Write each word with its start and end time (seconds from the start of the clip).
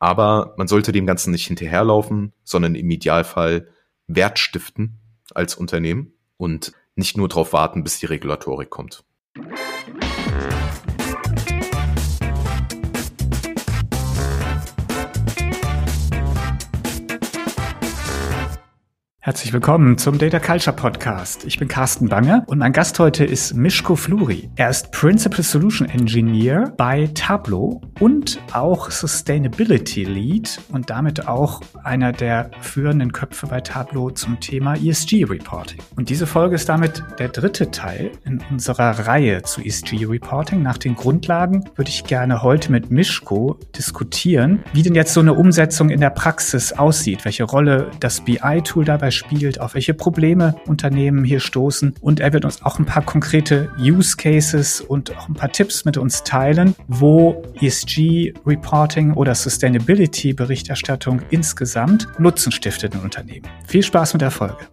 Aber 0.00 0.54
man 0.56 0.66
sollte 0.66 0.92
dem 0.92 1.06
Ganzen 1.06 1.30
nicht 1.30 1.46
hinterherlaufen, 1.46 2.32
sondern 2.42 2.74
im 2.74 2.90
Idealfall 2.90 3.68
Wert 4.08 4.38
stiften 4.38 4.98
als 5.34 5.54
Unternehmen 5.54 6.14
und 6.36 6.72
nicht 6.96 7.16
nur 7.16 7.28
darauf 7.28 7.52
warten, 7.52 7.84
bis 7.84 8.00
die 8.00 8.06
Regulatorik 8.06 8.70
kommt. 8.70 9.04
Herzlich 19.22 19.52
willkommen 19.52 19.98
zum 19.98 20.16
Data 20.16 20.38
Culture 20.38 20.74
Podcast. 20.74 21.44
Ich 21.44 21.58
bin 21.58 21.68
Carsten 21.68 22.08
Bange 22.08 22.42
und 22.46 22.56
mein 22.56 22.72
Gast 22.72 22.98
heute 22.98 23.22
ist 23.22 23.52
Mishko 23.52 23.94
Fluri. 23.94 24.48
Er 24.56 24.70
ist 24.70 24.92
Principal 24.92 25.42
Solution 25.42 25.90
Engineer 25.90 26.72
bei 26.78 27.06
Tableau 27.12 27.82
und 28.00 28.40
auch 28.54 28.90
Sustainability 28.90 30.04
Lead 30.04 30.58
und 30.72 30.88
damit 30.88 31.28
auch 31.28 31.60
einer 31.84 32.12
der 32.12 32.50
führenden 32.62 33.12
Köpfe 33.12 33.46
bei 33.46 33.60
Tableau 33.60 34.08
zum 34.08 34.40
Thema 34.40 34.76
ESG 34.76 35.24
Reporting. 35.24 35.80
Und 35.96 36.08
diese 36.08 36.26
Folge 36.26 36.54
ist 36.54 36.70
damit 36.70 37.04
der 37.18 37.28
dritte 37.28 37.70
Teil 37.70 38.12
in 38.24 38.42
unserer 38.50 39.06
Reihe 39.06 39.42
zu 39.42 39.60
ESG 39.60 40.06
Reporting. 40.06 40.62
Nach 40.62 40.78
den 40.78 40.94
Grundlagen 40.94 41.68
würde 41.76 41.90
ich 41.90 42.04
gerne 42.04 42.42
heute 42.42 42.72
mit 42.72 42.90
Mishko 42.90 43.60
diskutieren, 43.76 44.64
wie 44.72 44.82
denn 44.82 44.94
jetzt 44.94 45.12
so 45.12 45.20
eine 45.20 45.34
Umsetzung 45.34 45.90
in 45.90 46.00
der 46.00 46.08
Praxis 46.08 46.72
aussieht, 46.72 47.26
welche 47.26 47.44
Rolle 47.44 47.90
das 48.00 48.22
BI-Tool 48.22 48.86
dabei 48.86 49.09
spielt, 49.10 49.60
auf 49.60 49.74
welche 49.74 49.94
Probleme 49.94 50.54
Unternehmen 50.66 51.24
hier 51.24 51.40
stoßen. 51.40 51.94
Und 52.00 52.20
er 52.20 52.32
wird 52.32 52.44
uns 52.44 52.62
auch 52.62 52.78
ein 52.78 52.86
paar 52.86 53.04
konkrete 53.04 53.70
Use 53.78 54.16
Cases 54.16 54.80
und 54.80 55.16
auch 55.16 55.28
ein 55.28 55.34
paar 55.34 55.52
Tipps 55.52 55.84
mit 55.84 55.96
uns 55.96 56.22
teilen, 56.22 56.74
wo 56.88 57.42
ESG 57.60 58.34
Reporting 58.46 59.12
oder 59.14 59.34
Sustainability 59.34 60.32
Berichterstattung 60.32 61.22
insgesamt 61.30 62.08
Nutzen 62.18 62.52
stiftet 62.52 62.94
in 62.94 63.00
Unternehmen. 63.00 63.46
Viel 63.66 63.82
Spaß 63.82 64.14
mit 64.14 64.22
der 64.22 64.30
Folge. 64.30 64.66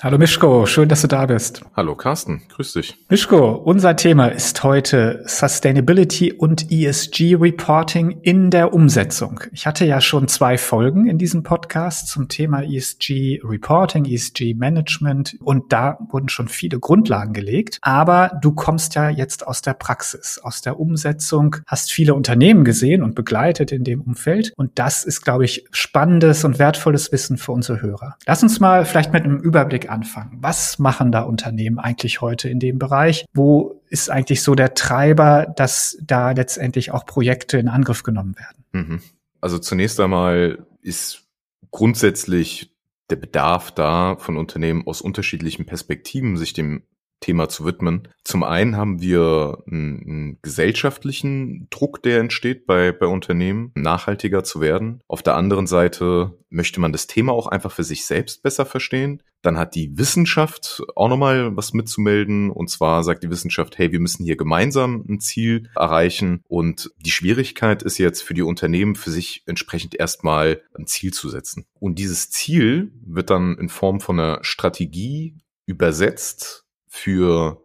Hallo 0.00 0.16
Mischko, 0.16 0.64
schön, 0.64 0.88
dass 0.88 1.02
du 1.02 1.08
da 1.08 1.26
bist. 1.26 1.62
Hallo 1.74 1.96
Carsten, 1.96 2.42
grüß 2.50 2.74
dich. 2.74 2.96
Mischko, 3.08 3.50
unser 3.54 3.96
Thema 3.96 4.28
ist 4.28 4.62
heute 4.62 5.24
Sustainability 5.26 6.32
und 6.32 6.70
ESG 6.70 7.34
Reporting 7.34 8.20
in 8.22 8.52
der 8.52 8.72
Umsetzung. 8.72 9.40
Ich 9.50 9.66
hatte 9.66 9.84
ja 9.86 10.00
schon 10.00 10.28
zwei 10.28 10.56
Folgen 10.56 11.08
in 11.08 11.18
diesem 11.18 11.42
Podcast 11.42 12.06
zum 12.06 12.28
Thema 12.28 12.62
ESG 12.62 13.40
Reporting, 13.42 14.04
ESG 14.04 14.54
Management 14.54 15.36
und 15.40 15.72
da 15.72 15.98
wurden 16.10 16.28
schon 16.28 16.46
viele 16.46 16.78
Grundlagen 16.78 17.32
gelegt. 17.32 17.78
Aber 17.82 18.38
du 18.40 18.52
kommst 18.52 18.94
ja 18.94 19.10
jetzt 19.10 19.48
aus 19.48 19.62
der 19.62 19.74
Praxis, 19.74 20.38
aus 20.40 20.62
der 20.62 20.78
Umsetzung, 20.78 21.56
hast 21.66 21.90
viele 21.90 22.14
Unternehmen 22.14 22.62
gesehen 22.62 23.02
und 23.02 23.16
begleitet 23.16 23.72
in 23.72 23.82
dem 23.82 24.02
Umfeld 24.02 24.52
und 24.54 24.78
das 24.78 25.02
ist, 25.02 25.22
glaube 25.22 25.44
ich, 25.44 25.64
spannendes 25.72 26.44
und 26.44 26.60
wertvolles 26.60 27.10
Wissen 27.10 27.36
für 27.36 27.50
unsere 27.50 27.82
Hörer. 27.82 28.16
Lass 28.28 28.44
uns 28.44 28.60
mal 28.60 28.84
vielleicht 28.84 29.12
mit 29.12 29.24
einem 29.24 29.40
Überblick 29.40 29.87
anfangen. 29.88 30.38
Was 30.40 30.78
machen 30.78 31.12
da 31.12 31.22
Unternehmen 31.22 31.78
eigentlich 31.78 32.20
heute 32.20 32.48
in 32.48 32.60
dem 32.60 32.78
Bereich? 32.78 33.24
Wo 33.32 33.82
ist 33.88 34.10
eigentlich 34.10 34.42
so 34.42 34.54
der 34.54 34.74
Treiber, 34.74 35.46
dass 35.56 35.98
da 36.02 36.32
letztendlich 36.32 36.90
auch 36.92 37.06
Projekte 37.06 37.58
in 37.58 37.68
Angriff 37.68 38.02
genommen 38.02 38.36
werden? 38.36 38.64
Mhm. 38.72 39.02
Also 39.40 39.58
zunächst 39.58 40.00
einmal 40.00 40.66
ist 40.82 41.26
grundsätzlich 41.70 42.74
der 43.10 43.16
Bedarf 43.16 43.70
da 43.70 44.16
von 44.16 44.36
Unternehmen 44.36 44.86
aus 44.86 45.00
unterschiedlichen 45.00 45.66
Perspektiven, 45.66 46.36
sich 46.36 46.52
dem 46.52 46.82
Thema 47.20 47.48
zu 47.48 47.64
widmen. 47.64 48.08
Zum 48.24 48.42
einen 48.42 48.76
haben 48.76 49.00
wir 49.00 49.62
einen, 49.66 50.02
einen, 50.02 50.38
gesellschaftlichen 50.42 51.66
Druck, 51.70 52.02
der 52.02 52.20
entsteht 52.20 52.66
bei, 52.66 52.92
bei 52.92 53.06
Unternehmen, 53.06 53.72
nachhaltiger 53.74 54.44
zu 54.44 54.60
werden. 54.60 55.00
Auf 55.08 55.22
der 55.22 55.34
anderen 55.34 55.66
Seite 55.66 56.38
möchte 56.50 56.80
man 56.80 56.92
das 56.92 57.06
Thema 57.06 57.32
auch 57.32 57.46
einfach 57.46 57.72
für 57.72 57.84
sich 57.84 58.06
selbst 58.06 58.42
besser 58.42 58.66
verstehen. 58.66 59.22
Dann 59.42 59.58
hat 59.58 59.74
die 59.74 59.96
Wissenschaft 59.98 60.82
auch 60.94 61.08
nochmal 61.08 61.56
was 61.56 61.72
mitzumelden. 61.72 62.50
Und 62.50 62.70
zwar 62.70 63.02
sagt 63.04 63.22
die 63.22 63.30
Wissenschaft, 63.30 63.78
hey, 63.78 63.92
wir 63.92 64.00
müssen 64.00 64.24
hier 64.24 64.36
gemeinsam 64.36 65.04
ein 65.08 65.20
Ziel 65.20 65.70
erreichen. 65.74 66.42
Und 66.48 66.90
die 66.98 67.10
Schwierigkeit 67.10 67.82
ist 67.82 67.98
jetzt 67.98 68.22
für 68.22 68.34
die 68.34 68.42
Unternehmen, 68.42 68.94
für 68.94 69.10
sich 69.10 69.42
entsprechend 69.46 69.94
erstmal 69.94 70.62
ein 70.74 70.86
Ziel 70.86 71.12
zu 71.12 71.28
setzen. 71.28 71.66
Und 71.78 71.98
dieses 71.98 72.30
Ziel 72.30 72.92
wird 73.04 73.30
dann 73.30 73.56
in 73.58 73.68
Form 73.68 74.00
von 74.00 74.18
einer 74.18 74.38
Strategie 74.42 75.36
übersetzt 75.66 76.67
für 76.98 77.62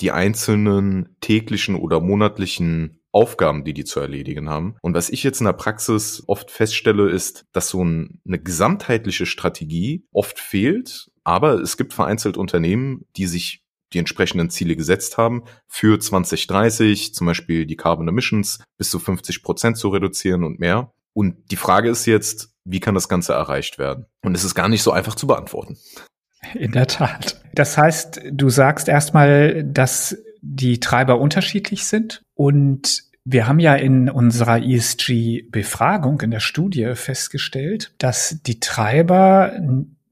die 0.00 0.12
einzelnen 0.12 1.16
täglichen 1.20 1.74
oder 1.74 2.00
monatlichen 2.00 3.00
Aufgaben, 3.12 3.64
die 3.64 3.72
die 3.72 3.84
zu 3.84 3.98
erledigen 3.98 4.48
haben. 4.48 4.76
Und 4.82 4.94
was 4.94 5.08
ich 5.08 5.22
jetzt 5.22 5.40
in 5.40 5.46
der 5.46 5.54
Praxis 5.54 6.22
oft 6.26 6.50
feststelle, 6.50 7.08
ist, 7.08 7.46
dass 7.52 7.70
so 7.70 7.82
ein, 7.82 8.20
eine 8.26 8.38
gesamtheitliche 8.38 9.24
Strategie 9.24 10.04
oft 10.12 10.38
fehlt. 10.38 11.10
Aber 11.24 11.54
es 11.54 11.76
gibt 11.76 11.94
vereinzelt 11.94 12.36
Unternehmen, 12.36 13.06
die 13.16 13.26
sich 13.26 13.64
die 13.92 13.98
entsprechenden 13.98 14.50
Ziele 14.50 14.76
gesetzt 14.76 15.16
haben, 15.16 15.44
für 15.66 15.98
2030 15.98 17.14
zum 17.14 17.26
Beispiel 17.26 17.66
die 17.66 17.76
Carbon 17.76 18.08
Emissions 18.08 18.58
bis 18.76 18.90
zu 18.90 18.98
50 18.98 19.42
Prozent 19.42 19.78
zu 19.78 19.88
reduzieren 19.88 20.44
und 20.44 20.60
mehr. 20.60 20.92
Und 21.14 21.50
die 21.50 21.56
Frage 21.56 21.88
ist 21.88 22.04
jetzt, 22.04 22.50
wie 22.64 22.80
kann 22.80 22.94
das 22.94 23.08
Ganze 23.08 23.32
erreicht 23.32 23.78
werden? 23.78 24.06
Und 24.22 24.34
es 24.34 24.44
ist 24.44 24.54
gar 24.54 24.68
nicht 24.68 24.82
so 24.82 24.90
einfach 24.90 25.14
zu 25.14 25.26
beantworten. 25.26 25.78
In 26.54 26.72
der 26.72 26.86
Tat. 26.86 27.40
Das 27.56 27.76
heißt, 27.76 28.20
du 28.30 28.50
sagst 28.50 28.88
erstmal, 28.88 29.64
dass 29.64 30.16
die 30.42 30.78
Treiber 30.78 31.18
unterschiedlich 31.18 31.86
sind 31.86 32.22
und 32.34 33.02
wir 33.24 33.48
haben 33.48 33.58
ja 33.58 33.74
in 33.74 34.08
unserer 34.08 34.62
ESG-Befragung 34.62 36.20
in 36.20 36.30
der 36.30 36.38
Studie 36.38 36.92
festgestellt, 36.94 37.92
dass 37.98 38.40
die 38.46 38.60
Treiber 38.60 39.52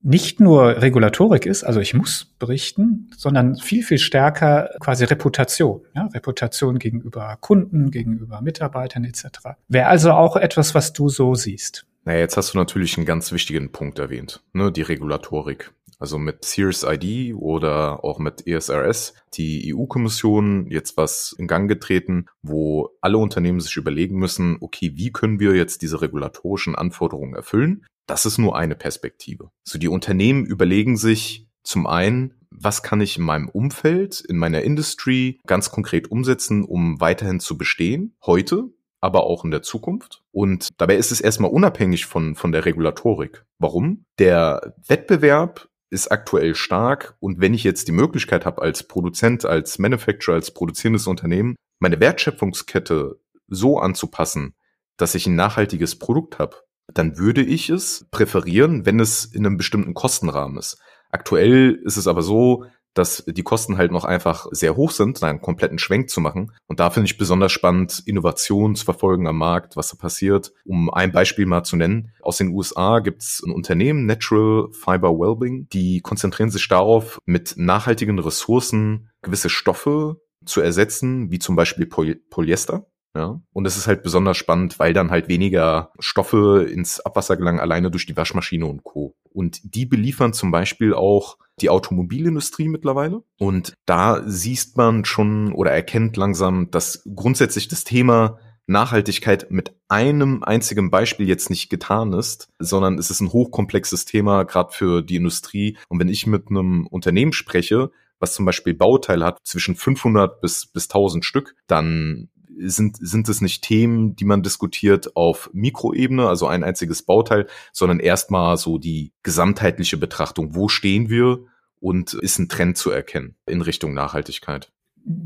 nicht 0.03 0.41
nur 0.41 0.83
Regulatorik 0.83 1.47
ist, 1.47 1.65
also 1.65 1.81
ich 1.81 1.95
muss 1.95 2.35
berichten, 2.39 3.11
sondern 3.17 3.57
viel, 3.57 3.83
viel 3.83 3.99
stärker 3.99 4.71
quasi 4.81 5.05
Reputation. 5.05 5.83
Ja, 5.95 6.07
Reputation 6.07 6.79
gegenüber 6.79 7.39
Kunden, 7.41 7.91
gegenüber 7.91 8.41
Mitarbeitern 8.43 9.05
etc. 9.05 9.27
Wäre 9.69 9.87
also 9.87 10.13
auch 10.13 10.37
etwas, 10.37 10.75
was 10.75 10.93
du 10.93 11.09
so 11.09 11.35
siehst. 11.35 11.87
Naja, 12.05 12.19
jetzt 12.19 12.37
hast 12.37 12.53
du 12.53 12.59
natürlich 12.59 12.97
einen 12.99 13.07
ganz 13.07 13.33
wichtigen 13.33 13.73
Punkt 13.73 13.99
erwähnt, 13.99 14.43
ne, 14.53 14.73
die 14.73 14.83
Regulatorik. 14.83 15.73
Also 15.99 16.19
mit 16.19 16.45
Sears 16.45 16.85
ID 16.85 17.35
oder 17.35 18.05
auch 18.05 18.19
mit 18.19 18.47
ESRS, 18.47 19.15
die 19.35 19.75
EU-Kommission 19.75 20.71
jetzt 20.71 20.97
was 20.97 21.35
in 21.39 21.47
Gang 21.47 21.69
getreten, 21.69 22.27
wo 22.43 22.91
alle 23.01 23.19
Unternehmen 23.19 23.61
sich 23.61 23.77
überlegen 23.77 24.19
müssen, 24.19 24.59
okay, 24.61 24.93
wie 24.95 25.13
können 25.13 25.41
wir 25.41 25.55
jetzt 25.55 25.83
diese 25.83 26.01
regulatorischen 26.01 26.75
Anforderungen 26.75 27.35
erfüllen? 27.35 27.87
Das 28.07 28.27
ist 28.27 28.39
nur 28.39 28.57
eine 28.57 28.75
Perspektive. 28.75 29.51
So 29.65 29.79
die 29.79 29.89
Unternehmen 29.89 30.45
überlegen 30.45 30.97
sich 30.97 31.49
zum 31.63 31.87
einen, 31.87 32.35
was 32.51 32.83
kann 32.83 33.01
ich 33.01 33.17
in 33.17 33.25
meinem 33.25 33.49
Umfeld, 33.49 34.21
in 34.21 34.37
meiner 34.37 34.63
Industry 34.63 35.41
ganz 35.47 35.71
konkret 35.71 36.11
umsetzen, 36.11 36.65
um 36.65 37.01
weiterhin 37.01 37.41
zu 37.41 37.57
bestehen, 37.57 38.15
heute, 38.25 38.69
aber 39.01 39.25
auch 39.25 39.45
in 39.45 39.51
der 39.51 39.63
Zukunft. 39.63 40.23
Und 40.31 40.69
dabei 40.79 40.97
ist 40.97 41.11
es 41.11 41.21
erstmal 41.21 41.51
unabhängig 41.51 42.07
von, 42.07 42.35
von 42.35 42.53
der 42.53 42.65
Regulatorik. 42.65 43.45
Warum? 43.59 44.05
Der 44.19 44.75
Wettbewerb 44.87 45.69
ist 45.95 46.13
aktuell 46.13 46.55
stark 46.55 47.17
und 47.21 47.41
wenn 47.41 47.55
ich 47.55 47.65
jetzt 47.65 47.89
die 47.89 47.93
Möglichkeit 47.93 48.45
habe, 48.45 48.61
als 48.61 48.83
Produzent, 48.83 49.45
als 49.45 49.79
Manufacturer, 49.79 50.35
als 50.35 50.53
produzierendes 50.53 51.07
Unternehmen, 51.07 51.55
meine 51.79 52.01
Wertschöpfungskette 52.01 53.21
so 53.47 53.79
anzupassen, 53.79 54.55
dass 54.97 55.15
ich 55.15 55.27
ein 55.27 55.37
nachhaltiges 55.37 55.99
Produkt 55.99 56.39
habe, 56.39 56.57
dann 56.93 57.17
würde 57.17 57.43
ich 57.43 57.71
es 57.71 58.07
präferieren, 58.11 58.85
wenn 58.85 59.01
es 59.01 59.25
in 59.25 59.47
einem 59.47 59.57
bestimmten 59.57 59.95
Kostenrahmen 59.95 60.59
ist. 60.59 60.79
Aktuell 61.11 61.81
ist 61.85 61.97
es 61.97 62.09
aber 62.09 62.23
so, 62.23 62.65
dass 62.95 63.25
die 63.27 63.43
Kosten 63.43 63.77
halt 63.77 63.93
noch 63.93 64.05
einfach 64.05 64.47
sehr 64.51 64.77
hoch 64.77 64.91
sind, 64.91 65.23
einen 65.23 65.41
kompletten 65.41 65.79
Schwenk 65.79 66.11
zu 66.11 66.21
machen. 66.21 66.53
Und 66.67 66.81
da 66.81 66.91
finde 66.91 67.07
ich 67.07 67.19
besonders 67.19 67.53
spannend, 67.53 68.03
Innovation 68.07 68.75
zu 68.77 68.85
verfolgen 68.85 69.27
am 69.27 69.39
Markt, 69.39 69.77
was 69.77 69.91
da 69.91 69.97
passiert. 69.97 70.53
Um 70.65 70.93
ein 70.93 71.13
Beispiel 71.13 71.47
mal 71.47 71.65
zu 71.65 71.77
nennen, 71.77 72.13
aus 72.23 72.39
den 72.39 72.49
USA 72.49 73.01
gibt 73.01 73.23
es 73.23 73.43
ein 73.45 73.53
Unternehmen, 73.53 74.07
Natural 74.07 74.69
Fiber 74.73 75.11
Wellbeing, 75.11 75.69
die 75.73 76.01
konzentrieren 76.01 76.51
sich 76.51 76.67
darauf, 76.69 77.19
mit 77.25 77.55
nachhaltigen 77.57 78.19
Ressourcen 78.19 79.11
gewisse 79.23 79.51
Stoffe 79.51 80.21
zu 80.45 80.61
ersetzen, 80.61 81.31
wie 81.31 81.39
zum 81.39 81.57
Beispiel 81.57 81.87
Poly 81.87 82.17
Polyester. 82.31 82.87
Ja, 83.17 83.41
und 83.53 83.67
es 83.67 83.77
ist 83.77 83.87
halt 83.87 84.03
besonders 84.03 84.37
spannend, 84.37 84.79
weil 84.81 84.93
dann 84.93 85.11
halt 85.11 85.29
weniger 85.29 85.93
Stoffe 86.01 86.67
ins 86.69 86.99
Abwasser 86.99 87.37
gelangen, 87.37 87.61
alleine 87.61 87.91
durch 87.91 88.07
die 88.07 88.17
Waschmaschine 88.17 88.67
und 88.67 88.83
Co. 88.83 89.15
Und 89.31 89.61
die 89.63 89.87
beliefern 89.87 90.33
zum 90.33 90.51
Beispiel 90.51 90.95
auch 90.95 91.39
die 91.61 91.71
Automobilindustrie 91.71 92.69
mittlerweile. 92.69 93.23
Und 93.39 93.75
da 93.87 94.23
siehst 94.27 94.77
man 94.77 95.05
schon 95.05 95.53
oder 95.53 95.71
erkennt 95.71 96.17
langsam, 96.17 96.71
dass 96.73 97.03
grundsätzlich 97.15 97.69
das 97.69 97.85
Thema 97.85 98.39
Nachhaltigkeit 98.67 99.51
mit 99.51 99.77
einem 99.89 100.43
einzigen 100.43 100.91
Beispiel 100.91 101.29
jetzt 101.29 101.51
nicht 101.51 101.69
getan 101.69 102.13
ist, 102.13 102.49
sondern 102.59 102.99
es 102.99 103.11
ist 103.11 103.21
ein 103.21 103.33
hochkomplexes 103.33 104.07
Thema, 104.07 104.45
gerade 104.45 104.73
für 104.73 105.03
die 105.03 105.17
Industrie. 105.17 105.77
Und 105.89 106.01
wenn 106.01 106.09
ich 106.09 106.27
mit 106.27 106.49
einem 106.49 106.87
Unternehmen 106.87 107.33
spreche, 107.33 107.91
was 108.19 108.33
zum 108.33 108.47
Beispiel 108.47 108.75
Bauteile 108.75 109.27
hat 109.27 109.39
zwischen 109.45 109.77
500 109.77 110.41
bis, 110.41 110.67
bis 110.67 110.85
1000 110.85 111.25
Stück, 111.25 111.55
dann 111.67 112.31
sind, 112.59 112.97
sind 113.01 113.29
es 113.29 113.41
nicht 113.41 113.63
Themen, 113.63 114.17
die 114.17 114.25
man 114.25 114.43
diskutiert 114.43 115.17
auf 115.17 115.51
Mikroebene, 115.53 116.29
also 116.29 116.47
ein 116.47 116.65
einziges 116.65 117.03
Bauteil, 117.03 117.47
sondern 117.73 118.01
erstmal 118.01 118.57
so 118.57 118.79
die 118.79 119.13
gesamtheitliche 119.23 119.97
Betrachtung. 119.97 120.55
Wo 120.55 120.69
stehen 120.69 121.09
wir? 121.09 121.41
Und 121.81 122.15
ist 122.15 122.39
ein 122.39 122.49
Trend 122.49 122.79
zu 122.79 122.91
erkennen 122.91 123.37
in 123.45 123.61
Richtung 123.61 123.93
Nachhaltigkeit. 123.93 124.73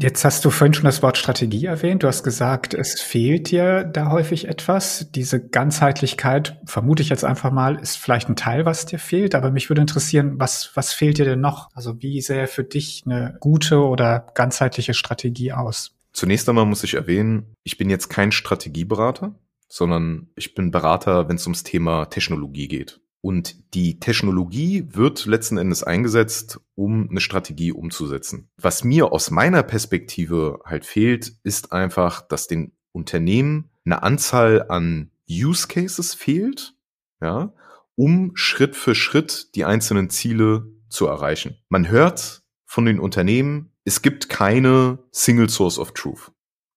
Jetzt 0.01 0.25
hast 0.25 0.45
du 0.45 0.51
vorhin 0.51 0.75
schon 0.75 0.87
das 0.87 1.03
Wort 1.03 1.17
Strategie 1.19 1.67
erwähnt. 1.67 2.03
Du 2.03 2.09
hast 2.09 2.25
gesagt, 2.25 2.75
es 2.75 3.01
fehlt 3.01 3.53
dir 3.53 3.85
da 3.85 4.11
häufig 4.11 4.49
etwas. 4.49 5.09
Diese 5.15 5.47
Ganzheitlichkeit, 5.47 6.61
vermute 6.65 7.01
ich 7.03 7.11
jetzt 7.11 7.25
einfach 7.25 7.53
mal, 7.53 7.77
ist 7.77 7.97
vielleicht 7.97 8.29
ein 8.29 8.35
Teil, 8.35 8.65
was 8.65 8.87
dir 8.87 8.99
fehlt. 8.99 9.37
Aber 9.37 9.53
mich 9.53 9.71
würde 9.71 9.83
interessieren, 9.83 10.35
was, 10.41 10.73
was 10.75 10.93
fehlt 10.93 11.19
dir 11.19 11.25
denn 11.25 11.41
noch? 11.41 11.69
Also 11.75 12.03
wie 12.03 12.21
sähe 12.21 12.49
für 12.49 12.65
dich 12.65 13.05
eine 13.07 13.37
gute 13.39 13.85
oder 13.85 14.27
ganzheitliche 14.35 14.95
Strategie 14.95 15.53
aus? 15.53 15.98
Zunächst 16.13 16.49
einmal 16.49 16.67
muss 16.67 16.85
ich 16.85 16.95
erwähnen, 16.95 17.55
ich 17.63 17.79
bin 17.79 17.91
jetzt 17.91 18.09
kein 18.09 18.33
Strategieberater, 18.33 19.39
sondern 19.69 20.31
ich 20.35 20.55
bin 20.55 20.71
Berater, 20.71 21.29
wenn 21.29 21.37
es 21.37 21.47
ums 21.47 21.63
Thema 21.63 22.07
Technologie 22.07 22.69
geht. 22.69 23.01
Und 23.21 23.75
die 23.75 23.99
Technologie 23.99 24.85
wird 24.93 25.27
letzten 25.27 25.59
Endes 25.59 25.83
eingesetzt, 25.83 26.61
um 26.75 27.11
eine 27.11 27.21
Strategie 27.21 27.73
umzusetzen. 27.73 28.49
Was 28.57 28.85
mir 28.85 29.13
aus 29.13 29.31
meiner 29.31 29.63
Perspektive 29.63 30.61
halt 30.65 30.87
fehlt, 30.87 31.33
ist 31.43 31.73
einfach, 31.73 32.23
dass 32.23 32.47
den 32.47 32.73
Unternehmen 32.93 33.71
eine 33.85 34.03
Anzahl 34.03 34.67
an 34.69 35.11
Use 35.29 35.67
Cases 35.67 36.15
fehlt, 36.15 36.75
ja, 37.21 37.53
um 37.97 38.33
Schritt 38.35 38.77
für 38.77 38.95
Schritt 38.95 39.55
die 39.57 39.65
einzelnen 39.65 40.09
Ziele 40.09 40.73
zu 40.89 41.07
erreichen. 41.07 41.57
Man 41.69 41.89
hört 41.89 42.43
von 42.65 42.85
den 42.85 43.01
Unternehmen, 43.01 43.73
es 43.89 44.03
gibt 44.03 44.29
keine 44.29 44.99
Single 45.13 45.49
Source 45.49 45.79
of 45.79 45.93
Truth. 45.93 46.31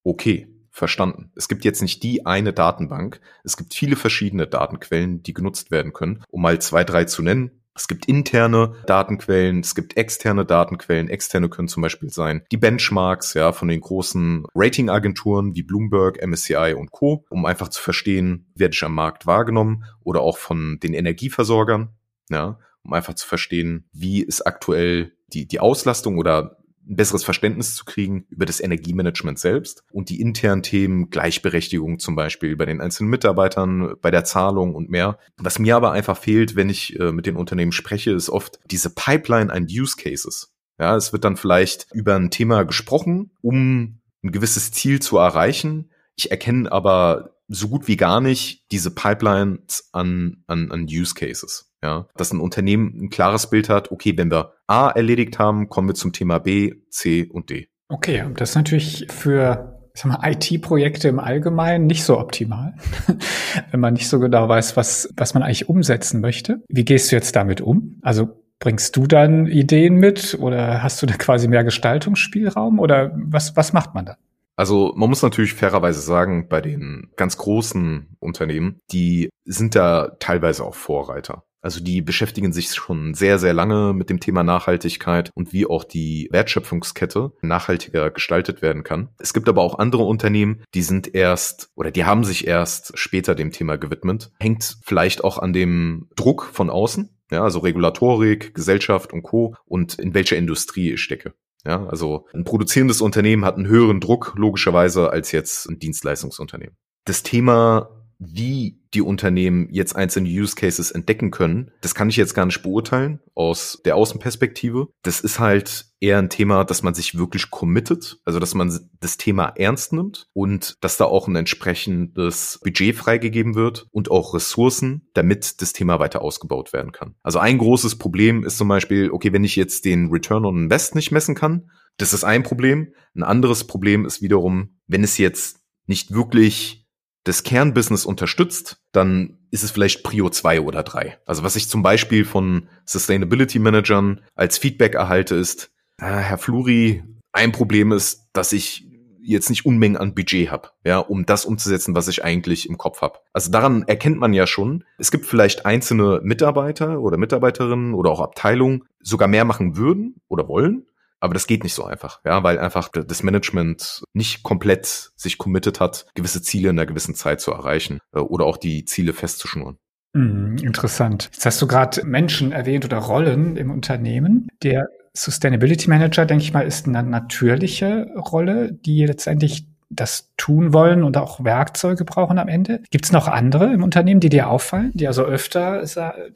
Okay, 0.06 0.48
verstanden. 0.70 1.30
Es 1.36 1.50
gibt 1.50 1.66
jetzt 1.66 1.82
nicht 1.82 2.04
die 2.04 2.26
eine 2.26 2.54
Datenbank. 2.54 3.20
Es 3.44 3.58
gibt 3.58 3.74
viele 3.74 3.98
verschiedene 3.98 4.48
Datenquellen, 4.48 5.22
die 5.22 5.34
genutzt 5.34 5.72
werden 5.72 5.92
können. 5.92 6.24
Um 6.30 6.42
mal 6.42 6.62
zwei, 6.62 6.86
drei 6.86 7.04
zu 7.04 7.22
nennen. 7.22 7.52
Es 7.76 7.90
gibt 7.90 8.06
interne 8.06 8.76
Datenquellen, 8.88 9.60
es 9.60 9.76
gibt 9.76 9.98
externe 9.98 10.46
Datenquellen. 10.46 11.10
Externe 11.10 11.50
können 11.50 11.68
zum 11.68 11.84
Beispiel 11.84 12.10
sein 12.10 12.44
die 12.50 12.58
Benchmarks 12.58 13.34
ja 13.34 13.52
von 13.52 13.68
den 13.68 13.82
großen 13.82 14.46
Ratingagenturen 14.56 15.54
wie 15.54 15.64
Bloomberg, 15.64 16.26
MSCI 16.26 16.76
und 16.78 16.92
Co., 16.92 17.26
um 17.30 17.46
einfach 17.46 17.68
zu 17.68 17.82
verstehen, 17.82 18.50
werde 18.56 18.74
ich 18.74 18.84
am 18.84 18.96
Markt 18.96 19.26
wahrgenommen 19.26 19.84
oder 20.02 20.22
auch 20.22 20.38
von 20.38 20.80
den 20.82 20.94
Energieversorgern, 20.94 21.90
ja, 22.30 22.58
um 22.84 22.94
einfach 22.94 23.16
zu 23.16 23.28
verstehen, 23.28 23.90
wie 23.92 24.22
ist 24.22 24.48
aktuell 24.48 25.12
die, 25.34 25.46
die 25.48 25.60
Auslastung 25.60 26.18
oder 26.18 26.61
ein 26.88 26.96
besseres 26.96 27.24
Verständnis 27.24 27.76
zu 27.76 27.86
kriegen 27.86 28.26
über 28.30 28.46
das 28.46 28.60
Energiemanagement 28.60 29.40
selbst 29.40 29.84
und 29.92 30.10
die 30.10 30.20
internen 30.20 30.64
Themen, 30.64 31.10
Gleichberechtigung 31.10 32.00
zum 32.00 32.16
Beispiel 32.16 32.56
bei 32.56 32.66
den 32.66 32.82
einzelnen 32.82 33.10
Mitarbeitern, 33.10 33.96
bei 34.02 34.12
der 34.12 34.24
Zahlung 34.24 34.76
und 34.76 34.90
mehr. 34.90 35.18
Was 35.38 35.60
mir 35.60 35.76
aber 35.76 35.92
einfach 35.92 36.18
fehlt, 36.18 36.56
wenn 36.56 36.70
ich 36.70 37.00
äh, 37.00 37.12
mit 37.12 37.26
den 37.26 37.36
Unternehmen 37.36 37.72
spreche, 37.72 38.12
ist 38.12 38.30
oft 38.30 38.60
diese 38.66 38.90
Pipeline 38.90 39.52
an 39.52 39.68
Use 39.70 39.96
Cases. 39.96 40.54
Ja, 40.80 40.96
es 40.96 41.14
wird 41.14 41.24
dann 41.24 41.38
vielleicht 41.38 41.88
über 41.94 42.16
ein 42.16 42.32
Thema 42.32 42.64
gesprochen, 42.64 43.32
um 43.42 44.00
ein 44.24 44.32
gewisses 44.32 44.72
Ziel 44.72 45.00
zu 45.00 45.18
erreichen. 45.18 45.92
Ich 46.16 46.32
erkenne 46.32 46.72
aber 46.72 47.36
so 47.48 47.68
gut 47.68 47.88
wie 47.88 47.98
gar 47.98 48.22
nicht 48.22 48.66
diese 48.72 48.92
Pipelines 48.92 49.90
an, 49.92 50.44
an, 50.48 50.72
an 50.72 50.86
Use 50.90 51.14
Cases. 51.14 51.71
Ja, 51.84 52.08
dass 52.16 52.32
ein 52.32 52.40
Unternehmen 52.40 53.06
ein 53.06 53.10
klares 53.10 53.50
Bild 53.50 53.70
hat, 53.70 53.92
okay, 53.92 54.16
wenn 54.16 54.30
wir 54.30 54.54
A 54.68 54.90
erledigt 54.90 55.40
haben, 55.40 55.68
kommen 55.68 55.88
wir 55.90 55.96
zum 55.96 56.14
Thema 56.14 56.40
B, 56.40 56.76
C 56.90 57.26
und 57.26 57.50
D. 57.50 57.70
Okay, 57.90 58.24
das 58.36 58.52
ist 58.52 58.56
natürlich 58.56 59.08
für 59.10 59.72
ich 59.94 60.02
sag 60.02 60.12
mal, 60.12 60.32
IT-Projekte 60.32 61.10
im 61.10 61.20
Allgemeinen 61.20 61.86
nicht 61.86 62.04
so 62.04 62.18
optimal, 62.18 62.76
wenn 63.72 63.80
man 63.80 63.94
nicht 63.94 64.08
so 64.08 64.20
genau 64.20 64.48
weiß, 64.48 64.78
was, 64.78 65.10
was 65.18 65.34
man 65.34 65.44
eigentlich 65.44 65.68
umsetzen 65.68 66.22
möchte. 66.22 66.62
Wie 66.70 66.86
gehst 66.86 67.12
du 67.12 67.16
jetzt 67.16 67.36
damit 67.36 67.60
um? 67.60 68.00
Also 68.02 68.42
bringst 68.60 68.96
du 68.96 69.08
dann 69.08 69.48
Ideen 69.48 69.96
mit 69.96 70.38
oder 70.40 70.82
hast 70.82 71.02
du 71.02 71.08
da 71.08 71.16
quasi 71.16 71.48
mehr 71.48 71.64
Gestaltungsspielraum 71.64 72.80
oder 72.80 73.12
was, 73.16 73.58
was 73.58 73.74
macht 73.74 73.94
man 73.94 74.06
da? 74.06 74.18
Also 74.56 74.94
man 74.96 75.10
muss 75.10 75.24
natürlich 75.24 75.56
fairerweise 75.56 76.02
sagen, 76.02 76.48
bei 76.48 76.62
den 76.62 77.10
ganz 77.16 77.38
großen 77.38 78.16
Unternehmen, 78.20 78.80
die 78.92 79.30
sind 79.44 79.76
da 79.76 80.12
teilweise 80.20 80.64
auch 80.64 80.76
Vorreiter. 80.76 81.44
Also 81.62 81.82
die 81.82 82.02
beschäftigen 82.02 82.54
sich 82.54 82.74
schon 82.74 83.14
sehr, 83.14 83.40
sehr 83.40 83.54
lange 83.54 83.94
mit 83.94 84.10
dem 84.10 84.20
Thema 84.20 84.44
Nachhaltigkeit 84.44 85.30
und 85.36 85.54
wie 85.54 85.66
auch 85.66 85.84
die 85.84 86.28
Wertschöpfungskette 86.32 87.32
nachhaltiger 87.42 88.10
gestaltet 88.10 88.62
werden 88.62 88.84
kann. 88.84 89.10
Es 89.20 89.34
gibt 89.34 89.48
aber 89.48 89.62
auch 89.62 89.78
andere 89.78 90.04
Unternehmen, 90.04 90.64
die 90.74 90.82
sind 90.82 91.14
erst 91.14 91.70
oder 91.76 91.92
die 91.92 92.06
haben 92.06 92.24
sich 92.24 92.48
erst 92.48 92.98
später 92.98 93.36
dem 93.36 93.52
Thema 93.52 93.78
gewidmet. 93.78 94.32
Hängt 94.40 94.78
vielleicht 94.84 95.24
auch 95.24 95.38
an 95.38 95.54
dem 95.54 96.10
Druck 96.16 96.50
von 96.52 96.70
außen, 96.70 97.10
ja, 97.32 97.44
also 97.44 97.60
Regulatorik, 97.60 98.54
Gesellschaft 98.54 99.14
und 99.14 99.24
Co. 99.24 99.56
und 99.66 100.00
in 100.00 100.14
welcher 100.14 100.38
Industrie 100.38 100.94
ich 100.94 101.02
stecke. 101.02 101.34
Ja, 101.66 101.86
also 101.86 102.26
ein 102.34 102.44
produzierendes 102.44 103.02
Unternehmen 103.02 103.46
hat 103.46 103.56
einen 103.56 103.68
höheren 103.68 104.00
Druck 104.00 104.34
logischerweise 104.36 105.12
als 105.12 105.32
jetzt 105.32 105.70
ein 105.70 105.78
Dienstleistungsunternehmen. 105.78 106.76
Das 107.06 107.22
Thema 107.22 108.01
wie 108.24 108.80
die 108.94 109.02
Unternehmen 109.02 109.68
jetzt 109.72 109.96
einzelne 109.96 110.30
Use 110.30 110.56
Cases 110.56 110.92
entdecken 110.92 111.32
können, 111.32 111.72
das 111.82 111.96
kann 111.96 112.08
ich 112.08 112.18
jetzt 112.18 112.36
gar 112.36 112.46
nicht 112.46 112.62
beurteilen 112.62 113.20
aus 113.34 113.82
der 113.84 113.96
Außenperspektive. 113.96 114.90
Das 115.02 115.22
ist 115.22 115.40
halt 115.40 115.88
eher 116.00 116.20
ein 116.20 116.30
Thema, 116.30 116.64
dass 116.64 116.84
man 116.84 116.94
sich 116.94 117.18
wirklich 117.18 117.50
committet, 117.50 118.20
also 118.24 118.40
dass 118.40 118.54
man 118.54 118.92
das 119.00 119.18
Thema 119.18 119.54
ernst 119.56 119.94
nimmt 119.94 120.28
und 120.34 120.78
dass 120.82 120.98
da 120.98 121.06
auch 121.06 121.28
ein 121.28 121.36
entsprechendes 121.36 122.60
Budget 122.64 122.96
freigegeben 122.96 123.56
wird 123.56 123.88
und 123.92 124.12
auch 124.12 124.36
Ressourcen, 124.36 125.10
damit 125.16 125.62
das 125.62 125.74
Thema 125.74 126.00
weiter 126.00 126.22
ausgebaut 126.22 126.74
werden 126.74 126.92
kann. 126.92 127.16
Also 127.24 127.40
ein 127.40 127.58
großes 127.58 127.98
Problem 127.98 128.44
ist 128.44 128.58
zum 128.58 128.68
Beispiel, 128.68 129.10
okay, 129.10 129.34
wenn 129.34 129.44
ich 129.44 129.56
jetzt 129.56 129.86
den 129.86 130.12
Return 130.12 130.46
on 130.46 130.58
Invest 130.58 130.94
nicht 130.94 131.12
messen 131.12 131.34
kann, 131.34 131.72
das 131.98 132.14
ist 132.14 132.24
ein 132.24 132.44
Problem. 132.44 132.94
Ein 133.16 133.24
anderes 133.24 133.64
Problem 133.64 134.06
ist 134.06 134.22
wiederum, 134.22 134.78
wenn 134.86 135.04
es 135.04 135.18
jetzt 135.18 135.60
nicht 135.88 136.14
wirklich 136.14 136.81
das 137.24 137.44
Kernbusiness 137.44 138.06
unterstützt, 138.06 138.78
dann 138.92 139.38
ist 139.52 139.64
es 139.64 139.72
vielleicht 139.72 140.04
Prio 140.04 140.30
2 140.30 140.62
oder 140.62 140.84
3. 140.84 141.20
Also 141.26 141.44
was 141.44 141.56
ich 141.56 141.70
zum 141.70 141.84
Beispiel 141.84 142.26
von 142.26 142.68
Sustainability 142.86 143.60
Managern 143.60 144.22
als 144.36 144.58
Feedback 144.58 144.96
erhalte, 144.96 145.36
ist, 145.36 145.72
äh, 145.98 146.06
Herr 146.06 146.38
Fluri, 146.38 147.04
ein 147.32 147.52
Problem 147.52 147.92
ist, 147.92 148.28
dass 148.34 148.54
ich 148.54 148.88
jetzt 149.24 149.50
nicht 149.50 149.66
Unmengen 149.66 149.98
an 149.98 150.16
Budget 150.16 150.50
habe, 150.50 150.70
ja, 150.84 150.98
um 150.98 151.26
das 151.26 151.46
umzusetzen, 151.46 151.96
was 151.96 152.08
ich 152.08 152.24
eigentlich 152.24 152.68
im 152.68 152.78
Kopf 152.78 153.02
habe. 153.02 153.20
Also 153.34 153.52
daran 153.52 153.84
erkennt 153.84 154.18
man 154.18 154.34
ja 154.34 154.48
schon, 154.48 154.84
es 154.98 155.12
gibt 155.12 155.26
vielleicht 155.26 155.66
einzelne 155.66 156.22
Mitarbeiter 156.24 157.00
oder 157.00 157.18
Mitarbeiterinnen 157.18 157.94
oder 157.94 158.10
auch 158.10 158.20
Abteilungen, 158.20 158.84
sogar 159.00 159.28
mehr 159.28 159.46
machen 159.46 159.78
würden 159.78 160.16
oder 160.28 160.48
wollen, 160.48 160.88
aber 161.22 161.34
das 161.34 161.48
geht 161.48 161.64
nicht 161.64 161.74
so 161.74 161.86
einfach, 161.86 162.20
ja, 162.26 162.44
weil 162.44 162.60
einfach 162.60 162.90
das 162.90 163.24
Management 163.24 164.04
nicht 164.14 164.44
komplett 164.44 165.12
sich 165.16 165.38
committed 165.38 165.80
hat, 165.80 166.08
gewisse 166.16 166.42
Ziele 166.42 166.70
in 166.70 166.80
einer 166.80 166.88
gewissen 166.88 167.16
Zeit 167.16 167.40
zu 167.40 167.52
erreichen 167.52 168.00
äh, 168.14 168.20
oder 168.20 168.46
auch 168.46 168.58
die 168.58 168.84
Ziele 168.86 169.14
festzuschnurren. 169.14 169.78
Mm, 170.14 170.58
interessant. 170.58 171.30
Jetzt 171.32 171.46
hast 171.46 171.62
du 171.62 171.68
gerade 171.68 172.04
Menschen 172.06 172.52
erwähnt 172.52 172.84
oder 172.84 172.98
Rollen 172.98 173.56
im 173.56 173.72
Unternehmen. 173.72 174.48
Der 174.64 174.88
Sustainability 175.14 175.90
Manager, 175.90 176.26
denke 176.26 176.44
ich 176.44 176.54
mal, 176.54 176.66
ist 176.66 176.88
eine 176.88 177.04
natürliche 177.04 178.08
Rolle, 178.18 178.74
die 178.74 179.06
letztendlich 179.06 179.68
das 179.92 180.32
tun 180.38 180.74
wollen 180.74 181.04
und 181.04 181.18
auch 181.18 181.44
Werkzeuge 181.44 182.06
brauchen 182.06 182.40
am 182.40 182.48
Ende. 182.48 182.82
Gibt 182.90 183.06
es 183.06 183.12
noch 183.12 183.28
andere 183.28 183.74
im 183.74 183.84
Unternehmen, 183.84 184.20
die 184.20 184.30
dir 184.30 184.50
auffallen, 184.50 184.92
die 184.94 185.08
also 185.08 185.24
öfter 185.24 185.84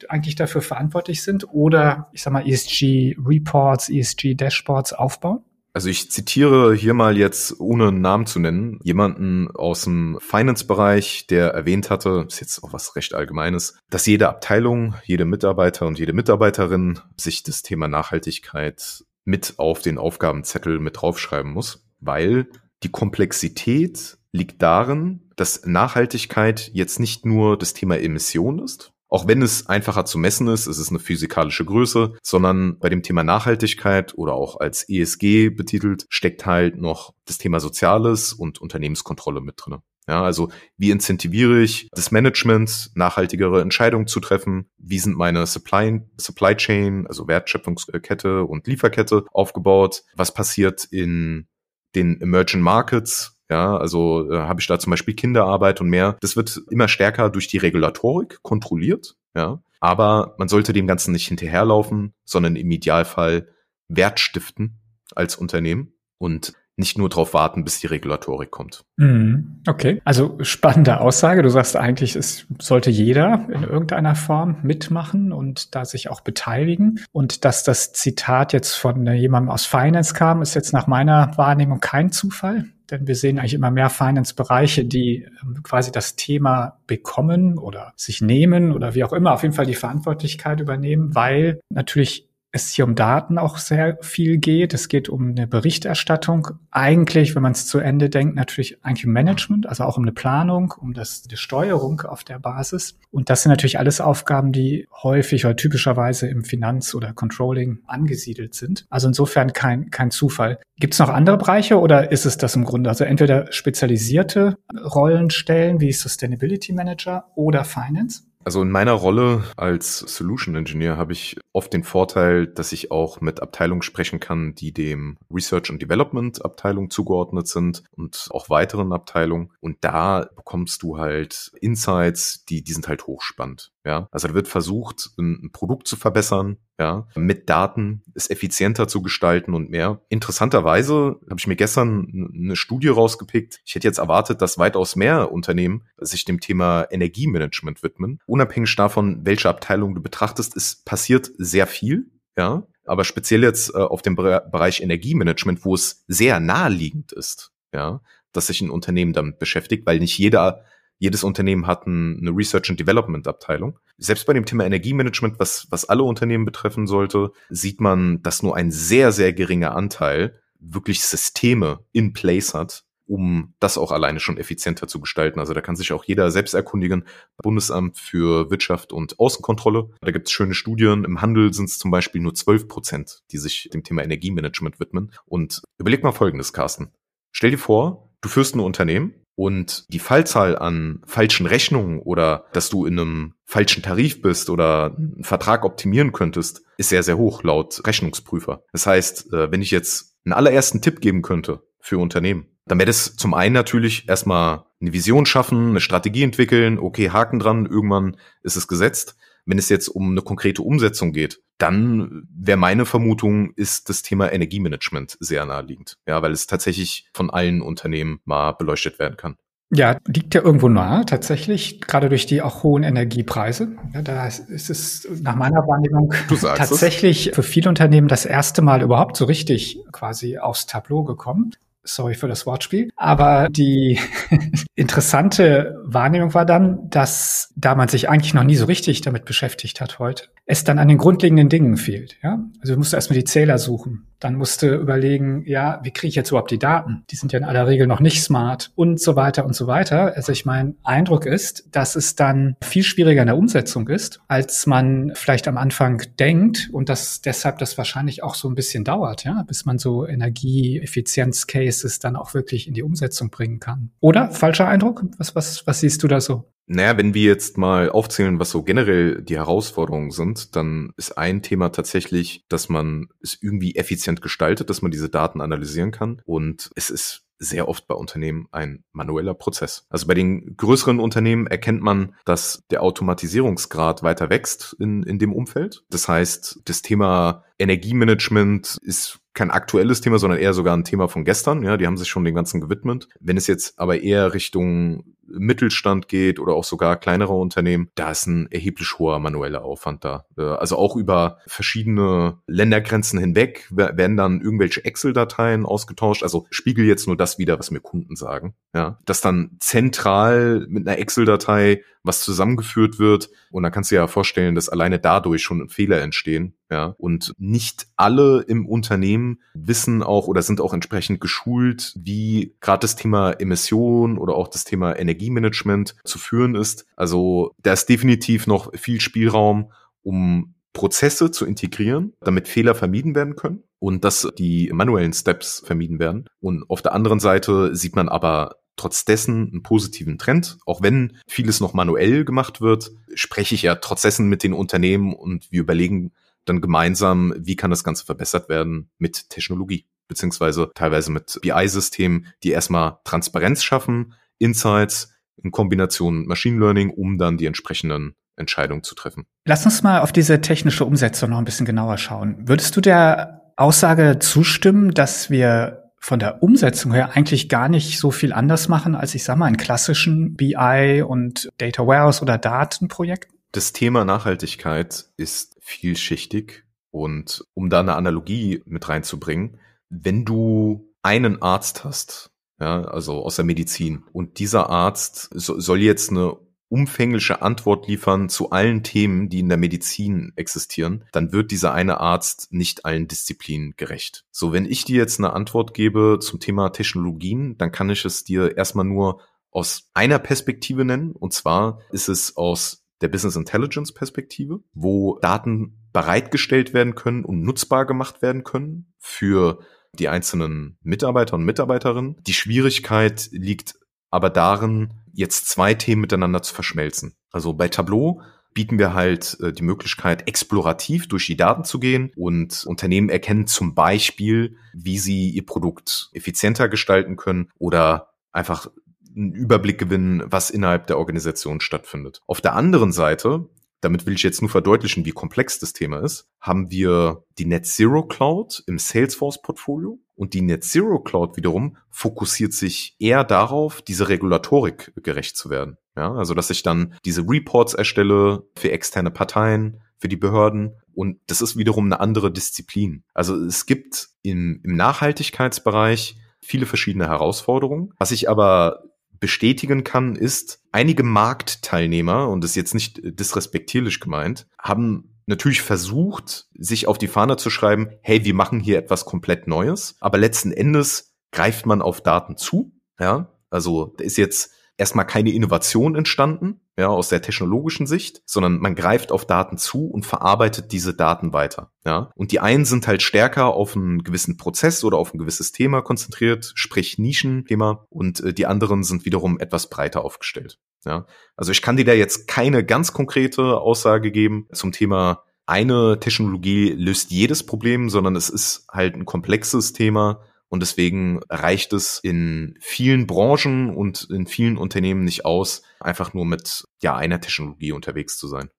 eigentlich 0.08 0.34
dafür 0.34 0.62
verantwortlich 0.62 1.22
sind 1.22 1.52
oder 1.52 2.08
ich 2.12 2.22
sag 2.22 2.32
mal 2.32 2.46
ESG-Reports, 2.46 3.88
ESG-Dashboards 3.88 4.92
aufbauen? 4.92 5.40
Also 5.76 5.90
ich 5.90 6.10
zitiere 6.10 6.74
hier 6.74 6.94
mal 6.94 7.18
jetzt, 7.18 7.60
ohne 7.60 7.88
einen 7.88 8.00
Namen 8.00 8.24
zu 8.24 8.38
nennen, 8.38 8.80
jemanden 8.82 9.50
aus 9.50 9.84
dem 9.84 10.16
Finance-Bereich, 10.20 11.26
der 11.26 11.48
erwähnt 11.48 11.90
hatte, 11.90 12.24
ist 12.26 12.40
jetzt 12.40 12.64
auch 12.64 12.72
was 12.72 12.96
recht 12.96 13.14
Allgemeines, 13.14 13.78
dass 13.90 14.06
jede 14.06 14.30
Abteilung, 14.30 14.94
jede 15.04 15.26
Mitarbeiter 15.26 15.86
und 15.86 15.98
jede 15.98 16.14
Mitarbeiterin 16.14 17.00
sich 17.18 17.42
das 17.42 17.60
Thema 17.60 17.88
Nachhaltigkeit 17.88 19.04
mit 19.26 19.54
auf 19.58 19.82
den 19.82 19.98
Aufgabenzettel 19.98 20.78
mit 20.78 21.02
draufschreiben 21.02 21.52
muss, 21.52 21.84
weil 22.00 22.48
die 22.82 22.90
Komplexität 22.90 24.18
liegt 24.32 24.62
darin, 24.62 25.30
dass 25.36 25.64
Nachhaltigkeit 25.64 26.70
jetzt 26.72 27.00
nicht 27.00 27.24
nur 27.24 27.58
das 27.58 27.74
Thema 27.74 27.98
Emission 27.98 28.58
ist, 28.58 28.92
auch 29.08 29.28
wenn 29.28 29.40
es 29.40 29.68
einfacher 29.68 30.04
zu 30.04 30.18
messen 30.18 30.48
ist, 30.48 30.66
es 30.66 30.78
ist 30.78 30.90
eine 30.90 30.98
physikalische 30.98 31.64
Größe, 31.64 32.14
sondern 32.22 32.78
bei 32.78 32.88
dem 32.88 33.02
Thema 33.02 33.22
Nachhaltigkeit 33.22 34.14
oder 34.18 34.34
auch 34.34 34.58
als 34.58 34.88
ESG 34.88 35.50
betitelt, 35.50 36.06
steckt 36.08 36.44
halt 36.44 36.76
noch 36.76 37.14
das 37.24 37.38
Thema 37.38 37.60
Soziales 37.60 38.32
und 38.32 38.60
Unternehmenskontrolle 38.60 39.40
mit 39.40 39.54
drin. 39.58 39.78
Ja, 40.08 40.22
also 40.22 40.50
wie 40.76 40.90
incentiviere 40.90 41.60
ich 41.60 41.88
das 41.92 42.12
Management, 42.12 42.90
nachhaltigere 42.94 43.60
Entscheidungen 43.60 44.06
zu 44.06 44.20
treffen? 44.20 44.70
Wie 44.76 45.00
sind 45.00 45.16
meine 45.16 45.46
Supply, 45.46 46.00
Supply 46.16 46.56
Chain, 46.56 47.06
also 47.08 47.26
Wertschöpfungskette 47.26 48.44
und 48.44 48.66
Lieferkette 48.68 49.24
aufgebaut? 49.32 50.04
Was 50.14 50.32
passiert 50.32 50.84
in 50.84 51.48
den 51.96 52.20
Emerging 52.20 52.60
Markets, 52.60 53.40
Ja, 53.50 53.76
also 53.76 54.30
äh, 54.30 54.38
habe 54.38 54.60
ich 54.60 54.66
da 54.66 54.78
zum 54.78 54.90
Beispiel 54.90 55.14
Kinderarbeit 55.14 55.80
und 55.80 55.88
mehr. 55.88 56.16
Das 56.20 56.36
wird 56.36 56.60
immer 56.70 56.88
stärker 56.88 57.30
durch 57.30 57.48
die 57.48 57.58
Regulatorik 57.58 58.42
kontrolliert. 58.42 59.16
Ja, 59.34 59.60
aber 59.80 60.34
man 60.38 60.48
sollte 60.48 60.72
dem 60.72 60.86
Ganzen 60.86 61.12
nicht 61.12 61.28
hinterherlaufen, 61.28 62.14
sondern 62.24 62.56
im 62.56 62.70
Idealfall 62.70 63.48
Wert 63.88 64.20
stiften 64.20 64.80
als 65.14 65.36
Unternehmen 65.36 65.92
und 66.18 66.54
nicht 66.76 66.98
nur 66.98 67.08
darauf 67.08 67.34
warten, 67.34 67.64
bis 67.64 67.80
die 67.80 67.86
Regulatorik 67.86 68.50
kommt. 68.50 68.84
Mhm. 68.96 69.62
Okay, 69.66 70.00
also 70.04 70.36
spannende 70.42 71.00
Aussage. 71.00 71.42
Du 71.42 71.48
sagst 71.48 71.76
eigentlich, 71.76 72.16
es 72.16 72.46
sollte 72.60 72.90
jeder 72.90 73.46
in 73.50 73.62
irgendeiner 73.62 74.14
Form 74.14 74.58
mitmachen 74.62 75.32
und 75.32 75.74
da 75.74 75.84
sich 75.84 76.10
auch 76.10 76.20
beteiligen. 76.20 77.00
Und 77.12 77.44
dass 77.44 77.64
das 77.64 77.92
Zitat 77.92 78.52
jetzt 78.52 78.74
von 78.74 79.06
jemandem 79.06 79.50
aus 79.50 79.64
Finance 79.64 80.14
kam, 80.14 80.42
ist 80.42 80.54
jetzt 80.54 80.72
nach 80.72 80.86
meiner 80.86 81.32
Wahrnehmung 81.36 81.80
kein 81.80 82.12
Zufall. 82.12 82.66
Denn 82.90 83.06
wir 83.06 83.16
sehen 83.16 83.38
eigentlich 83.38 83.54
immer 83.54 83.70
mehr 83.70 83.90
Finance-Bereiche, 83.90 84.84
die 84.84 85.26
ähm, 85.42 85.62
quasi 85.62 85.90
das 85.90 86.14
Thema 86.14 86.78
bekommen 86.86 87.58
oder 87.58 87.92
sich 87.96 88.20
nehmen 88.20 88.72
oder 88.72 88.94
wie 88.94 89.02
auch 89.02 89.12
immer, 89.12 89.32
auf 89.32 89.42
jeden 89.42 89.54
Fall 89.54 89.66
die 89.66 89.74
Verantwortlichkeit 89.74 90.60
übernehmen, 90.60 91.14
weil 91.14 91.60
natürlich 91.68 92.28
es 92.52 92.70
hier 92.70 92.84
um 92.84 92.94
Daten 92.94 93.38
auch 93.38 93.58
sehr 93.58 93.98
viel 94.00 94.38
geht. 94.38 94.72
Es 94.74 94.88
geht 94.88 95.08
um 95.08 95.30
eine 95.30 95.46
Berichterstattung. 95.46 96.48
Eigentlich, 96.70 97.34
wenn 97.34 97.42
man 97.42 97.52
es 97.52 97.66
zu 97.66 97.78
Ende 97.78 98.08
denkt, 98.08 98.34
natürlich 98.34 98.82
eigentlich 98.84 99.06
um 99.06 99.12
Management, 99.12 99.68
also 99.68 99.84
auch 99.84 99.96
um 99.96 100.04
eine 100.04 100.12
Planung, 100.12 100.74
um 100.80 100.94
das, 100.94 101.22
die 101.22 101.36
Steuerung 101.36 102.00
auf 102.02 102.24
der 102.24 102.38
Basis. 102.38 102.98
Und 103.10 103.30
das 103.30 103.42
sind 103.42 103.50
natürlich 103.50 103.78
alles 103.78 104.00
Aufgaben, 104.00 104.52
die 104.52 104.88
häufig 105.02 105.44
oder 105.44 105.56
typischerweise 105.56 106.28
im 106.28 106.44
Finanz- 106.44 106.94
oder 106.94 107.12
Controlling 107.12 107.80
angesiedelt 107.86 108.54
sind. 108.54 108.86
Also 108.90 109.08
insofern 109.08 109.52
kein, 109.52 109.90
kein 109.90 110.10
Zufall. 110.10 110.58
Gibt 110.78 110.94
es 110.94 111.00
noch 111.00 111.08
andere 111.08 111.38
Bereiche 111.38 111.78
oder 111.78 112.10
ist 112.10 112.26
es 112.26 112.38
das 112.38 112.56
im 112.56 112.64
Grunde? 112.64 112.90
Also 112.90 113.04
entweder 113.04 113.52
spezialisierte 113.52 114.56
Rollenstellen 114.94 115.80
wie 115.80 115.92
Sustainability 115.92 116.72
Manager 116.72 117.30
oder 117.34 117.64
Finance? 117.64 118.22
Also 118.46 118.62
in 118.62 118.70
meiner 118.70 118.92
Rolle 118.92 119.42
als 119.56 119.98
Solution 119.98 120.54
Engineer 120.54 120.96
habe 120.96 121.12
ich 121.12 121.36
oft 121.52 121.72
den 121.72 121.82
Vorteil, 121.82 122.46
dass 122.46 122.70
ich 122.70 122.92
auch 122.92 123.20
mit 123.20 123.42
Abteilungen 123.42 123.82
sprechen 123.82 124.20
kann, 124.20 124.54
die 124.54 124.70
dem 124.72 125.18
Research 125.34 125.68
and 125.68 125.82
Development 125.82 126.44
Abteilung 126.44 126.88
zugeordnet 126.88 127.48
sind 127.48 127.82
und 127.96 128.28
auch 128.30 128.48
weiteren 128.48 128.92
Abteilungen. 128.92 129.50
Und 129.58 129.78
da 129.80 130.30
bekommst 130.36 130.84
du 130.84 130.96
halt 130.96 131.50
Insights, 131.60 132.44
die, 132.44 132.62
die 132.62 132.72
sind 132.72 132.86
halt 132.86 133.08
hochspannend. 133.08 133.72
Ja, 133.86 134.08
also 134.10 134.26
da 134.26 134.34
wird 134.34 134.48
versucht, 134.48 135.10
ein 135.16 135.50
Produkt 135.52 135.86
zu 135.86 135.94
verbessern, 135.94 136.56
ja, 136.76 137.06
mit 137.14 137.48
Daten 137.48 138.02
es 138.14 138.28
effizienter 138.28 138.88
zu 138.88 139.00
gestalten 139.00 139.54
und 139.54 139.70
mehr. 139.70 140.00
Interessanterweise 140.08 141.20
habe 141.30 141.36
ich 141.38 141.46
mir 141.46 141.54
gestern 141.54 142.32
eine 142.34 142.56
Studie 142.56 142.88
rausgepickt. 142.88 143.60
Ich 143.64 143.76
hätte 143.76 143.86
jetzt 143.86 143.98
erwartet, 143.98 144.42
dass 144.42 144.58
weitaus 144.58 144.96
mehr 144.96 145.30
Unternehmen 145.30 145.84
sich 145.98 146.24
dem 146.24 146.40
Thema 146.40 146.88
Energiemanagement 146.90 147.84
widmen. 147.84 148.18
Unabhängig 148.26 148.74
davon, 148.74 149.24
welche 149.24 149.48
Abteilung 149.48 149.94
du 149.94 150.02
betrachtest, 150.02 150.56
es 150.56 150.82
passiert 150.84 151.30
sehr 151.38 151.68
viel, 151.68 152.10
ja. 152.36 152.66
Aber 152.86 153.04
speziell 153.04 153.44
jetzt 153.44 153.72
äh, 153.72 153.78
auf 153.78 154.02
dem 154.02 154.16
Bereich 154.16 154.80
Energiemanagement, 154.80 155.64
wo 155.64 155.76
es 155.76 156.04
sehr 156.08 156.40
naheliegend 156.40 157.12
ist, 157.12 157.52
ja, 157.72 158.00
dass 158.32 158.48
sich 158.48 158.60
ein 158.62 158.70
Unternehmen 158.70 159.12
damit 159.12 159.38
beschäftigt, 159.38 159.86
weil 159.86 160.00
nicht 160.00 160.18
jeder 160.18 160.64
jedes 160.98 161.24
Unternehmen 161.24 161.66
hat 161.66 161.86
eine 161.86 162.30
Research 162.30 162.70
and 162.70 162.80
Development 162.80 163.26
Abteilung. 163.28 163.78
Selbst 163.98 164.26
bei 164.26 164.32
dem 164.32 164.46
Thema 164.46 164.64
Energiemanagement, 164.64 165.38
was, 165.38 165.66
was 165.70 165.84
alle 165.84 166.02
Unternehmen 166.02 166.44
betreffen 166.44 166.86
sollte, 166.86 167.32
sieht 167.48 167.80
man, 167.80 168.22
dass 168.22 168.42
nur 168.42 168.56
ein 168.56 168.70
sehr, 168.70 169.12
sehr 169.12 169.32
geringer 169.32 169.74
Anteil 169.74 170.40
wirklich 170.58 171.02
Systeme 171.02 171.80
in 171.92 172.12
place 172.12 172.54
hat, 172.54 172.84
um 173.06 173.54
das 173.60 173.78
auch 173.78 173.92
alleine 173.92 174.20
schon 174.20 174.38
effizienter 174.38 174.88
zu 174.88 175.00
gestalten. 175.00 175.38
Also 175.38 175.54
da 175.54 175.60
kann 175.60 175.76
sich 175.76 175.92
auch 175.92 176.04
jeder 176.04 176.30
selbst 176.30 176.54
erkundigen. 176.54 177.04
Bundesamt 177.42 177.98
für 177.98 178.50
Wirtschaft 178.50 178.92
und 178.92 179.20
Außenkontrolle. 179.20 179.90
Da 180.00 180.10
gibt 180.10 180.26
es 180.26 180.32
schöne 180.32 180.54
Studien. 180.54 181.04
Im 181.04 181.20
Handel 181.20 181.52
sind 181.52 181.68
es 181.68 181.78
zum 181.78 181.90
Beispiel 181.90 182.20
nur 182.20 182.34
12 182.34 182.68
Prozent, 182.68 183.22
die 183.30 183.38
sich 183.38 183.68
dem 183.72 183.84
Thema 183.84 184.02
Energiemanagement 184.02 184.80
widmen. 184.80 185.12
Und 185.24 185.62
überleg 185.78 186.02
mal 186.02 186.12
Folgendes, 186.12 186.52
Carsten. 186.52 186.90
Stell 187.30 187.50
dir 187.50 187.58
vor, 187.58 188.05
du 188.26 188.30
führst 188.30 188.56
ein 188.56 188.60
Unternehmen 188.60 189.14
und 189.36 189.84
die 189.92 190.00
Fallzahl 190.00 190.58
an 190.58 191.00
falschen 191.06 191.46
Rechnungen 191.46 192.00
oder 192.00 192.46
dass 192.52 192.68
du 192.70 192.84
in 192.84 192.98
einem 192.98 193.34
falschen 193.44 193.84
Tarif 193.84 194.20
bist 194.20 194.50
oder 194.50 194.96
einen 194.96 195.22
Vertrag 195.22 195.64
optimieren 195.64 196.10
könntest, 196.12 196.62
ist 196.76 196.88
sehr, 196.88 197.04
sehr 197.04 197.16
hoch 197.16 197.44
laut 197.44 197.86
Rechnungsprüfer. 197.86 198.64
Das 198.72 198.86
heißt, 198.86 199.32
äh, 199.32 199.52
wenn 199.52 199.62
ich 199.62 199.70
jetzt 199.70 200.16
einen 200.24 200.32
allerersten 200.32 200.82
Tipp 200.82 201.00
geben 201.00 201.22
könnte 201.22 201.62
für 201.78 201.98
Unternehmen, 201.98 202.46
dann 202.66 202.78
wäre 202.78 202.88
das 202.88 203.14
zum 203.14 203.32
einen 203.32 203.54
natürlich 203.54 204.08
erstmal 204.08 204.64
eine 204.80 204.92
Vision 204.92 205.24
schaffen, 205.24 205.70
eine 205.70 205.80
Strategie 205.80 206.24
entwickeln, 206.24 206.80
okay, 206.80 207.10
Haken 207.10 207.38
dran, 207.38 207.66
irgendwann 207.66 208.16
ist 208.42 208.56
es 208.56 208.66
gesetzt. 208.66 209.16
Wenn 209.46 209.58
es 209.58 209.68
jetzt 209.68 209.88
um 209.88 210.10
eine 210.10 210.22
konkrete 210.22 210.62
Umsetzung 210.62 211.12
geht, 211.12 211.40
dann 211.58 212.28
wäre 212.30 212.58
meine 212.58 212.84
Vermutung, 212.84 213.52
ist 213.54 213.88
das 213.88 214.02
Thema 214.02 214.32
Energiemanagement 214.32 215.16
sehr 215.20 215.46
naheliegend. 215.46 215.96
Ja, 216.06 216.20
weil 216.20 216.32
es 216.32 216.46
tatsächlich 216.46 217.08
von 217.14 217.30
allen 217.30 217.62
Unternehmen 217.62 218.20
mal 218.24 218.52
beleuchtet 218.52 218.98
werden 218.98 219.16
kann. 219.16 219.36
Ja, 219.70 219.98
liegt 220.06 220.34
ja 220.34 220.42
irgendwo 220.42 220.68
nahe, 220.68 221.04
tatsächlich, 221.06 221.80
gerade 221.80 222.08
durch 222.08 222.26
die 222.26 222.40
auch 222.40 222.62
hohen 222.62 222.84
Energiepreise. 222.84 223.74
Ja, 223.94 224.02
da 224.02 224.26
ist 224.26 224.70
es 224.70 225.08
nach 225.22 225.34
meiner 225.34 225.66
Wahrnehmung 225.66 226.14
tatsächlich 226.40 227.28
es. 227.28 227.34
für 227.34 227.42
viele 227.42 227.68
Unternehmen 227.68 228.06
das 228.06 228.26
erste 228.26 228.62
Mal 228.62 228.82
überhaupt 228.82 229.16
so 229.16 229.24
richtig 229.24 229.80
quasi 229.90 230.38
aufs 230.38 230.66
Tableau 230.66 231.02
gekommen. 231.02 231.50
Sorry 231.86 232.14
für 232.14 232.28
das 232.28 232.46
Wortspiel. 232.46 232.90
Aber 232.96 233.48
die 233.48 233.98
interessante 234.74 235.76
Wahrnehmung 235.84 236.34
war 236.34 236.44
dann, 236.44 236.90
dass 236.90 237.52
da 237.56 237.74
man 237.74 237.88
sich 237.88 238.08
eigentlich 238.08 238.34
noch 238.34 238.44
nie 238.44 238.56
so 238.56 238.66
richtig 238.66 239.00
damit 239.00 239.24
beschäftigt 239.24 239.80
hat 239.80 239.98
heute, 239.98 240.28
es 240.46 240.62
dann 240.62 240.78
an 240.78 240.86
den 240.86 240.96
grundlegenden 240.96 241.48
Dingen 241.48 241.76
fehlt. 241.76 242.16
Ja? 242.22 242.44
Also 242.60 242.74
du 242.74 242.78
musst 242.78 242.94
erstmal 242.94 243.18
die 243.18 243.24
Zähler 243.24 243.58
suchen. 243.58 244.06
Dann 244.20 244.36
musst 244.36 244.62
du 244.62 244.74
überlegen, 244.74 245.42
ja, 245.44 245.80
wie 245.82 245.90
kriege 245.90 246.08
ich 246.08 246.14
jetzt 246.14 246.30
überhaupt 246.30 246.52
die 246.52 246.58
Daten? 246.58 247.04
Die 247.10 247.16
sind 247.16 247.32
ja 247.32 247.38
in 247.38 247.44
aller 247.44 247.66
Regel 247.66 247.86
noch 247.86 248.00
nicht 248.00 248.22
smart 248.22 248.70
und 248.76 248.98
so 249.00 249.16
weiter 249.16 249.44
und 249.44 249.54
so 249.54 249.66
weiter. 249.66 250.14
Also 250.14 250.32
ich 250.32 250.46
mein 250.46 250.76
Eindruck 250.84 251.26
ist, 251.26 251.68
dass 251.72 251.96
es 251.96 252.14
dann 252.14 252.56
viel 252.62 252.84
schwieriger 252.84 253.20
in 253.20 253.26
der 253.26 253.36
Umsetzung 253.36 253.88
ist, 253.88 254.20
als 254.28 254.66
man 254.66 255.12
vielleicht 255.14 255.48
am 255.48 255.58
Anfang 255.58 256.02
denkt 256.18 256.70
und 256.72 256.88
dass 256.88 257.20
deshalb 257.20 257.58
das 257.58 257.76
wahrscheinlich 257.76 258.22
auch 258.22 258.36
so 258.36 258.48
ein 258.48 258.54
bisschen 258.54 258.84
dauert, 258.84 259.24
ja, 259.24 259.42
bis 259.46 259.66
man 259.66 259.78
so 259.78 260.06
Energieeffizienz-Cases 260.06 261.98
dann 261.98 262.16
auch 262.16 262.32
wirklich 262.32 262.68
in 262.68 262.74
die 262.74 262.84
Umsetzung 262.84 263.30
bringen 263.30 263.60
kann. 263.60 263.90
Oder 264.00 264.30
falscher 264.30 264.68
Eindruck? 264.68 265.04
Was, 265.18 265.34
was, 265.34 265.66
was 265.66 265.80
siehst 265.80 266.02
du 266.02 266.08
da 266.08 266.20
so? 266.20 266.44
Naja, 266.66 266.98
wenn 266.98 267.14
wir 267.14 267.22
jetzt 267.22 267.58
mal 267.58 267.90
aufzählen, 267.90 268.40
was 268.40 268.50
so 268.50 268.62
generell 268.62 269.22
die 269.22 269.36
Herausforderungen 269.36 270.10
sind, 270.10 270.56
dann 270.56 270.92
ist 270.96 271.16
ein 271.16 271.42
Thema 271.42 271.70
tatsächlich, 271.70 272.44
dass 272.48 272.68
man 272.68 273.08
es 273.22 273.38
irgendwie 273.40 273.76
effizient 273.76 274.20
gestaltet, 274.20 274.68
dass 274.68 274.82
man 274.82 274.90
diese 274.90 275.08
Daten 275.08 275.40
analysieren 275.40 275.92
kann. 275.92 276.22
Und 276.24 276.70
es 276.74 276.90
ist 276.90 277.26
sehr 277.38 277.68
oft 277.68 277.86
bei 277.86 277.94
Unternehmen 277.94 278.48
ein 278.50 278.84
manueller 278.92 279.34
Prozess. 279.34 279.86
Also 279.90 280.06
bei 280.06 280.14
den 280.14 280.56
größeren 280.56 281.00
Unternehmen 281.00 281.46
erkennt 281.46 281.82
man, 281.82 282.14
dass 282.24 282.64
der 282.70 282.82
Automatisierungsgrad 282.82 284.02
weiter 284.02 284.30
wächst 284.30 284.74
in, 284.78 285.02
in 285.02 285.18
dem 285.18 285.32
Umfeld. 285.32 285.84
Das 285.90 286.08
heißt, 286.08 286.62
das 286.64 286.82
Thema 286.82 287.44
Energiemanagement 287.58 288.78
ist 288.82 289.20
kein 289.34 289.50
aktuelles 289.50 290.00
Thema, 290.00 290.18
sondern 290.18 290.38
eher 290.38 290.54
sogar 290.54 290.76
ein 290.76 290.84
Thema 290.84 291.08
von 291.08 291.24
gestern. 291.24 291.62
Ja, 291.62 291.76
die 291.76 291.86
haben 291.86 291.96
sich 291.96 292.08
schon 292.08 292.24
den 292.24 292.34
ganzen 292.34 292.60
gewidmet. 292.60 293.08
Wenn 293.20 293.36
es 293.36 293.46
jetzt 293.46 293.78
aber 293.78 294.00
eher 294.00 294.34
Richtung 294.34 295.16
Mittelstand 295.28 296.08
geht 296.08 296.38
oder 296.38 296.54
auch 296.54 296.64
sogar 296.64 296.96
kleinere 296.96 297.32
Unternehmen, 297.32 297.90
da 297.96 298.10
ist 298.10 298.26
ein 298.26 298.50
erheblich 298.50 298.98
hoher 298.98 299.18
manueller 299.18 299.62
Aufwand 299.62 300.04
da. 300.04 300.24
Äh, 300.38 300.42
also 300.42 300.76
auch 300.76 300.96
über 300.96 301.38
verschiedene 301.46 302.38
Ländergrenzen 302.46 303.18
hinweg 303.18 303.68
werden 303.70 304.16
dann 304.16 304.40
irgendwelche 304.40 304.84
Excel-Dateien 304.84 305.66
ausgetauscht. 305.66 306.22
Also 306.22 306.46
spiegel 306.50 306.84
jetzt 306.86 307.06
nur 307.06 307.16
das 307.16 307.38
wieder, 307.38 307.58
was 307.58 307.70
mir 307.70 307.80
Kunden 307.80 308.16
sagen. 308.16 308.54
Ja, 308.74 308.98
dass 309.04 309.20
dann 309.20 309.56
zentral 309.60 310.66
mit 310.68 310.86
einer 310.86 310.98
Excel-Datei 310.98 311.82
was 312.06 312.20
zusammengeführt 312.20 312.98
wird. 312.98 313.30
Und 313.50 313.64
dann 313.64 313.72
kannst 313.72 313.90
du 313.90 313.96
dir 313.96 314.02
ja 314.02 314.06
vorstellen, 314.06 314.54
dass 314.54 314.68
alleine 314.68 314.98
dadurch 314.98 315.42
schon 315.42 315.68
Fehler 315.68 316.00
entstehen. 316.00 316.54
Ja, 316.70 316.96
und 316.98 317.32
nicht 317.38 317.86
alle 317.96 318.42
im 318.42 318.66
Unternehmen 318.66 319.40
wissen 319.54 320.02
auch 320.02 320.26
oder 320.26 320.42
sind 320.42 320.60
auch 320.60 320.74
entsprechend 320.74 321.20
geschult, 321.20 321.92
wie 321.96 322.56
gerade 322.60 322.80
das 322.80 322.96
Thema 322.96 323.30
Emission 323.32 324.18
oder 324.18 324.34
auch 324.34 324.48
das 324.48 324.64
Thema 324.64 324.98
Energiemanagement 324.98 325.94
zu 326.04 326.18
führen 326.18 326.56
ist. 326.56 326.86
Also 326.96 327.52
da 327.62 327.72
ist 327.72 327.88
definitiv 327.88 328.48
noch 328.48 328.72
viel 328.74 329.00
Spielraum, 329.00 329.70
um 330.02 330.54
Prozesse 330.72 331.30
zu 331.30 331.46
integrieren, 331.46 332.12
damit 332.20 332.48
Fehler 332.48 332.74
vermieden 332.74 333.14
werden 333.14 333.36
können 333.36 333.62
und 333.78 334.04
dass 334.04 334.28
die 334.36 334.70
manuellen 334.72 335.12
Steps 335.12 335.62
vermieden 335.64 335.98
werden. 335.98 336.28
Und 336.40 336.68
auf 336.68 336.82
der 336.82 336.92
anderen 336.92 337.20
Seite 337.20 337.74
sieht 337.74 337.96
man 337.96 338.08
aber 338.08 338.56
trotz 338.76 339.04
dessen 339.04 339.48
einen 339.50 339.62
positiven 339.62 340.18
Trend. 340.18 340.58
Auch 340.66 340.82
wenn 340.82 341.16
vieles 341.26 341.60
noch 341.60 341.72
manuell 341.72 342.24
gemacht 342.24 342.60
wird, 342.60 342.92
spreche 343.14 343.54
ich 343.54 343.62
ja 343.62 343.76
trotz 343.76 344.02
dessen 344.02 344.28
mit 344.28 344.42
den 344.42 344.52
Unternehmen 344.52 345.14
und 345.14 345.50
wir 345.50 345.60
überlegen 345.60 346.12
dann 346.46 346.60
gemeinsam, 346.60 347.34
wie 347.36 347.56
kann 347.56 347.70
das 347.70 347.84
Ganze 347.84 348.04
verbessert 348.04 348.48
werden 348.48 348.90
mit 348.98 349.28
Technologie. 349.30 349.86
beziehungsweise 350.08 350.70
teilweise 350.74 351.10
mit 351.10 351.36
BI-Systemen, 351.42 352.28
die 352.44 352.50
erstmal 352.50 352.98
Transparenz 353.02 353.64
schaffen, 353.64 354.14
Insights 354.38 355.12
in 355.42 355.50
Kombination 355.50 356.20
mit 356.20 356.28
Machine 356.28 356.60
Learning, 356.60 356.90
um 356.90 357.18
dann 357.18 357.36
die 357.36 357.46
entsprechenden 357.46 358.14
Entscheidungen 358.36 358.82
zu 358.82 358.94
treffen. 358.94 359.26
Lass 359.46 359.64
uns 359.64 359.82
mal 359.82 360.00
auf 360.00 360.12
diese 360.12 360.40
technische 360.40 360.84
Umsetzung 360.84 361.30
noch 361.30 361.38
ein 361.38 361.44
bisschen 361.44 361.66
genauer 361.66 361.98
schauen. 361.98 362.36
Würdest 362.48 362.76
du 362.76 362.80
der 362.80 363.52
Aussage 363.56 364.18
zustimmen, 364.20 364.92
dass 364.92 365.30
wir 365.30 365.90
von 365.98 366.18
der 366.18 366.42
Umsetzung 366.42 366.92
her 366.92 367.16
eigentlich 367.16 367.48
gar 367.48 367.68
nicht 367.68 367.98
so 367.98 368.10
viel 368.10 368.32
anders 368.32 368.68
machen 368.68 368.94
als 368.94 369.14
ich 369.14 369.24
sag 369.24 369.36
mal 369.36 369.48
in 369.48 369.56
klassischen 369.56 370.36
BI 370.36 371.02
und 371.06 371.48
Data 371.58 371.86
Warehouse 371.86 372.22
oder 372.22 372.38
Datenprojekten? 372.38 373.35
Das 373.52 373.72
Thema 373.72 374.04
Nachhaltigkeit 374.04 375.06
ist 375.16 375.56
vielschichtig 375.60 376.64
und 376.90 377.44
um 377.54 377.70
da 377.70 377.80
eine 377.80 377.94
Analogie 377.94 378.62
mit 378.66 378.88
reinzubringen, 378.88 379.58
wenn 379.88 380.24
du 380.24 380.92
einen 381.02 381.40
Arzt 381.42 381.84
hast, 381.84 382.30
ja, 382.60 382.82
also 382.82 383.24
aus 383.24 383.36
der 383.36 383.44
Medizin, 383.44 384.04
und 384.12 384.38
dieser 384.38 384.70
Arzt 384.70 385.30
so, 385.32 385.60
soll 385.60 385.80
jetzt 385.80 386.10
eine 386.10 386.36
umfängliche 386.68 387.42
Antwort 387.42 387.86
liefern 387.86 388.28
zu 388.28 388.50
allen 388.50 388.82
Themen, 388.82 389.28
die 389.28 389.40
in 389.40 389.48
der 389.48 389.58
Medizin 389.58 390.32
existieren, 390.36 391.04
dann 391.12 391.32
wird 391.32 391.50
dieser 391.50 391.72
eine 391.72 392.00
Arzt 392.00 392.48
nicht 392.50 392.84
allen 392.84 393.06
Disziplinen 393.06 393.74
gerecht. 393.76 394.24
So, 394.32 394.52
wenn 394.52 394.64
ich 394.64 394.84
dir 394.84 394.96
jetzt 394.96 395.20
eine 395.20 395.32
Antwort 395.32 395.74
gebe 395.74 396.18
zum 396.20 396.40
Thema 396.40 396.70
Technologien, 396.70 397.56
dann 397.56 397.70
kann 397.70 397.90
ich 397.90 398.04
es 398.04 398.24
dir 398.24 398.56
erstmal 398.56 398.84
nur 398.84 399.20
aus 399.50 399.88
einer 399.94 400.18
Perspektive 400.18 400.84
nennen. 400.84 401.12
Und 401.12 401.32
zwar 401.32 401.80
ist 401.90 402.08
es 402.08 402.36
aus 402.36 402.85
der 403.00 403.08
Business 403.08 403.36
Intelligence 403.36 403.92
Perspektive, 403.92 404.60
wo 404.72 405.18
Daten 405.20 405.88
bereitgestellt 405.92 406.74
werden 406.74 406.94
können 406.94 407.24
und 407.24 407.42
nutzbar 407.42 407.86
gemacht 407.86 408.22
werden 408.22 408.44
können 408.44 408.92
für 408.98 409.60
die 409.92 410.08
einzelnen 410.08 410.78
Mitarbeiter 410.82 411.34
und 411.34 411.44
Mitarbeiterinnen. 411.44 412.16
Die 412.26 412.34
Schwierigkeit 412.34 413.28
liegt 413.32 413.74
aber 414.10 414.30
darin, 414.30 414.94
jetzt 415.12 415.48
zwei 415.48 415.74
Themen 415.74 416.02
miteinander 416.02 416.42
zu 416.42 416.54
verschmelzen. 416.54 417.16
Also 417.30 417.54
bei 417.54 417.68
Tableau 417.68 418.20
bieten 418.52 418.78
wir 418.78 418.94
halt 418.94 419.36
äh, 419.40 419.52
die 419.52 419.62
Möglichkeit, 419.62 420.26
explorativ 420.26 421.08
durch 421.08 421.26
die 421.26 421.36
Daten 421.36 421.64
zu 421.64 421.78
gehen 421.78 422.10
und 422.16 422.64
Unternehmen 422.66 423.10
erkennen 423.10 423.46
zum 423.46 423.74
Beispiel, 423.74 424.56
wie 424.72 424.98
sie 424.98 425.30
ihr 425.30 425.44
Produkt 425.44 426.08
effizienter 426.12 426.68
gestalten 426.68 427.16
können 427.16 427.50
oder 427.58 428.14
einfach 428.32 428.68
einen 429.16 429.32
Überblick 429.32 429.78
gewinnen, 429.78 430.22
was 430.26 430.50
innerhalb 430.50 430.86
der 430.86 430.98
Organisation 430.98 431.60
stattfindet. 431.60 432.20
Auf 432.26 432.40
der 432.40 432.54
anderen 432.54 432.92
Seite 432.92 433.48
damit 433.80 434.06
will 434.06 434.14
ich 434.14 434.22
jetzt 434.22 434.40
nur 434.40 434.50
verdeutlichen, 434.50 435.04
wie 435.04 435.12
komplex 435.12 435.58
das 435.58 435.72
Thema 435.72 436.00
ist, 436.00 436.28
haben 436.40 436.70
wir 436.70 437.24
die 437.38 437.44
Net 437.44 437.66
Zero 437.66 438.02
Cloud 438.02 438.62
im 438.66 438.78
Salesforce 438.78 439.40
Portfolio. 439.42 440.00
Und 440.14 440.32
die 440.34 440.40
Net 440.40 440.64
Zero 440.64 440.98
Cloud 441.00 441.36
wiederum 441.36 441.76
fokussiert 441.90 442.52
sich 442.52 442.96
eher 442.98 443.22
darauf, 443.22 443.82
diese 443.82 444.08
Regulatorik 444.08 444.92
gerecht 445.02 445.36
zu 445.36 445.50
werden. 445.50 445.76
Ja, 445.94 446.12
also 446.14 446.34
dass 446.34 446.50
ich 446.50 446.62
dann 446.62 446.94
diese 447.04 447.22
Reports 447.28 447.74
erstelle 447.74 448.44
für 448.56 448.70
externe 448.70 449.10
Parteien, 449.10 449.82
für 449.98 450.08
die 450.08 450.16
Behörden. 450.16 450.76
Und 450.94 451.20
das 451.26 451.42
ist 451.42 451.56
wiederum 451.56 451.84
eine 451.86 452.00
andere 452.00 452.32
Disziplin. 452.32 453.04
Also 453.14 453.36
es 453.36 453.66
gibt 453.66 454.08
im, 454.22 454.60
im 454.64 454.74
Nachhaltigkeitsbereich 454.76 456.16
viele 456.40 456.66
verschiedene 456.66 457.08
Herausforderungen. 457.08 457.92
Was 457.98 458.10
ich 458.10 458.28
aber 458.28 458.85
bestätigen 459.20 459.84
kann, 459.84 460.16
ist, 460.16 460.60
einige 460.72 461.02
Marktteilnehmer, 461.02 462.28
und 462.28 462.42
das 462.42 462.50
ist 462.50 462.56
jetzt 462.56 462.74
nicht 462.74 463.00
disrespektierlich 463.02 464.00
gemeint, 464.00 464.46
haben 464.58 465.16
natürlich 465.26 465.62
versucht, 465.62 466.46
sich 466.54 466.86
auf 466.86 466.98
die 466.98 467.08
Fahne 467.08 467.36
zu 467.36 467.50
schreiben, 467.50 467.88
hey, 468.02 468.24
wir 468.24 468.34
machen 468.34 468.60
hier 468.60 468.78
etwas 468.78 469.04
komplett 469.04 469.48
Neues, 469.48 469.96
aber 470.00 470.18
letzten 470.18 470.52
Endes 470.52 471.14
greift 471.32 471.66
man 471.66 471.82
auf 471.82 472.00
Daten 472.00 472.36
zu, 472.36 472.72
ja, 472.98 473.32
also 473.50 473.94
ist 473.98 474.16
jetzt 474.16 474.52
erstmal 474.78 475.06
keine 475.06 475.32
Innovation 475.32 475.94
entstanden, 475.94 476.60
ja, 476.78 476.88
aus 476.88 477.08
der 477.08 477.22
technologischen 477.22 477.86
Sicht, 477.86 478.22
sondern 478.26 478.58
man 478.58 478.74
greift 478.74 479.10
auf 479.10 479.26
Daten 479.26 479.56
zu 479.56 479.86
und 479.86 480.04
verarbeitet 480.04 480.72
diese 480.72 480.94
Daten 480.94 481.32
weiter, 481.32 481.70
ja. 481.84 482.10
Und 482.14 482.32
die 482.32 482.40
einen 482.40 482.64
sind 482.64 482.86
halt 482.86 483.02
stärker 483.02 483.54
auf 483.54 483.74
einen 483.74 484.04
gewissen 484.04 484.36
Prozess 484.36 484.84
oder 484.84 484.98
auf 484.98 485.14
ein 485.14 485.18
gewisses 485.18 485.52
Thema 485.52 485.80
konzentriert, 485.80 486.52
sprich 486.54 486.98
Nischenthema, 486.98 487.86
und 487.88 488.20
äh, 488.20 488.34
die 488.34 488.46
anderen 488.46 488.84
sind 488.84 489.06
wiederum 489.06 489.38
etwas 489.38 489.70
breiter 489.70 490.04
aufgestellt, 490.04 490.58
ja. 490.84 491.06
Also 491.36 491.52
ich 491.52 491.62
kann 491.62 491.76
dir 491.76 491.84
da 491.84 491.92
jetzt 491.92 492.28
keine 492.28 492.64
ganz 492.64 492.92
konkrete 492.92 493.60
Aussage 493.60 494.10
geben 494.10 494.46
zum 494.52 494.72
Thema 494.72 495.22
eine 495.46 496.00
Technologie 496.00 496.72
löst 496.72 497.12
jedes 497.12 497.46
Problem, 497.46 497.88
sondern 497.88 498.16
es 498.16 498.28
ist 498.28 498.66
halt 498.70 498.96
ein 498.96 499.04
komplexes 499.04 499.72
Thema, 499.72 500.20
und 500.48 500.60
deswegen 500.60 501.20
reicht 501.28 501.72
es 501.72 501.98
in 501.98 502.56
vielen 502.60 503.06
Branchen 503.06 503.74
und 503.74 504.08
in 504.10 504.26
vielen 504.26 504.56
Unternehmen 504.56 505.04
nicht 505.04 505.24
aus, 505.24 505.62
einfach 505.80 506.14
nur 506.14 506.24
mit 506.24 506.64
ja 506.82 506.96
einer 506.96 507.20
Technologie 507.20 507.72
unterwegs 507.72 508.16
zu 508.16 508.28
sein. 508.28 508.50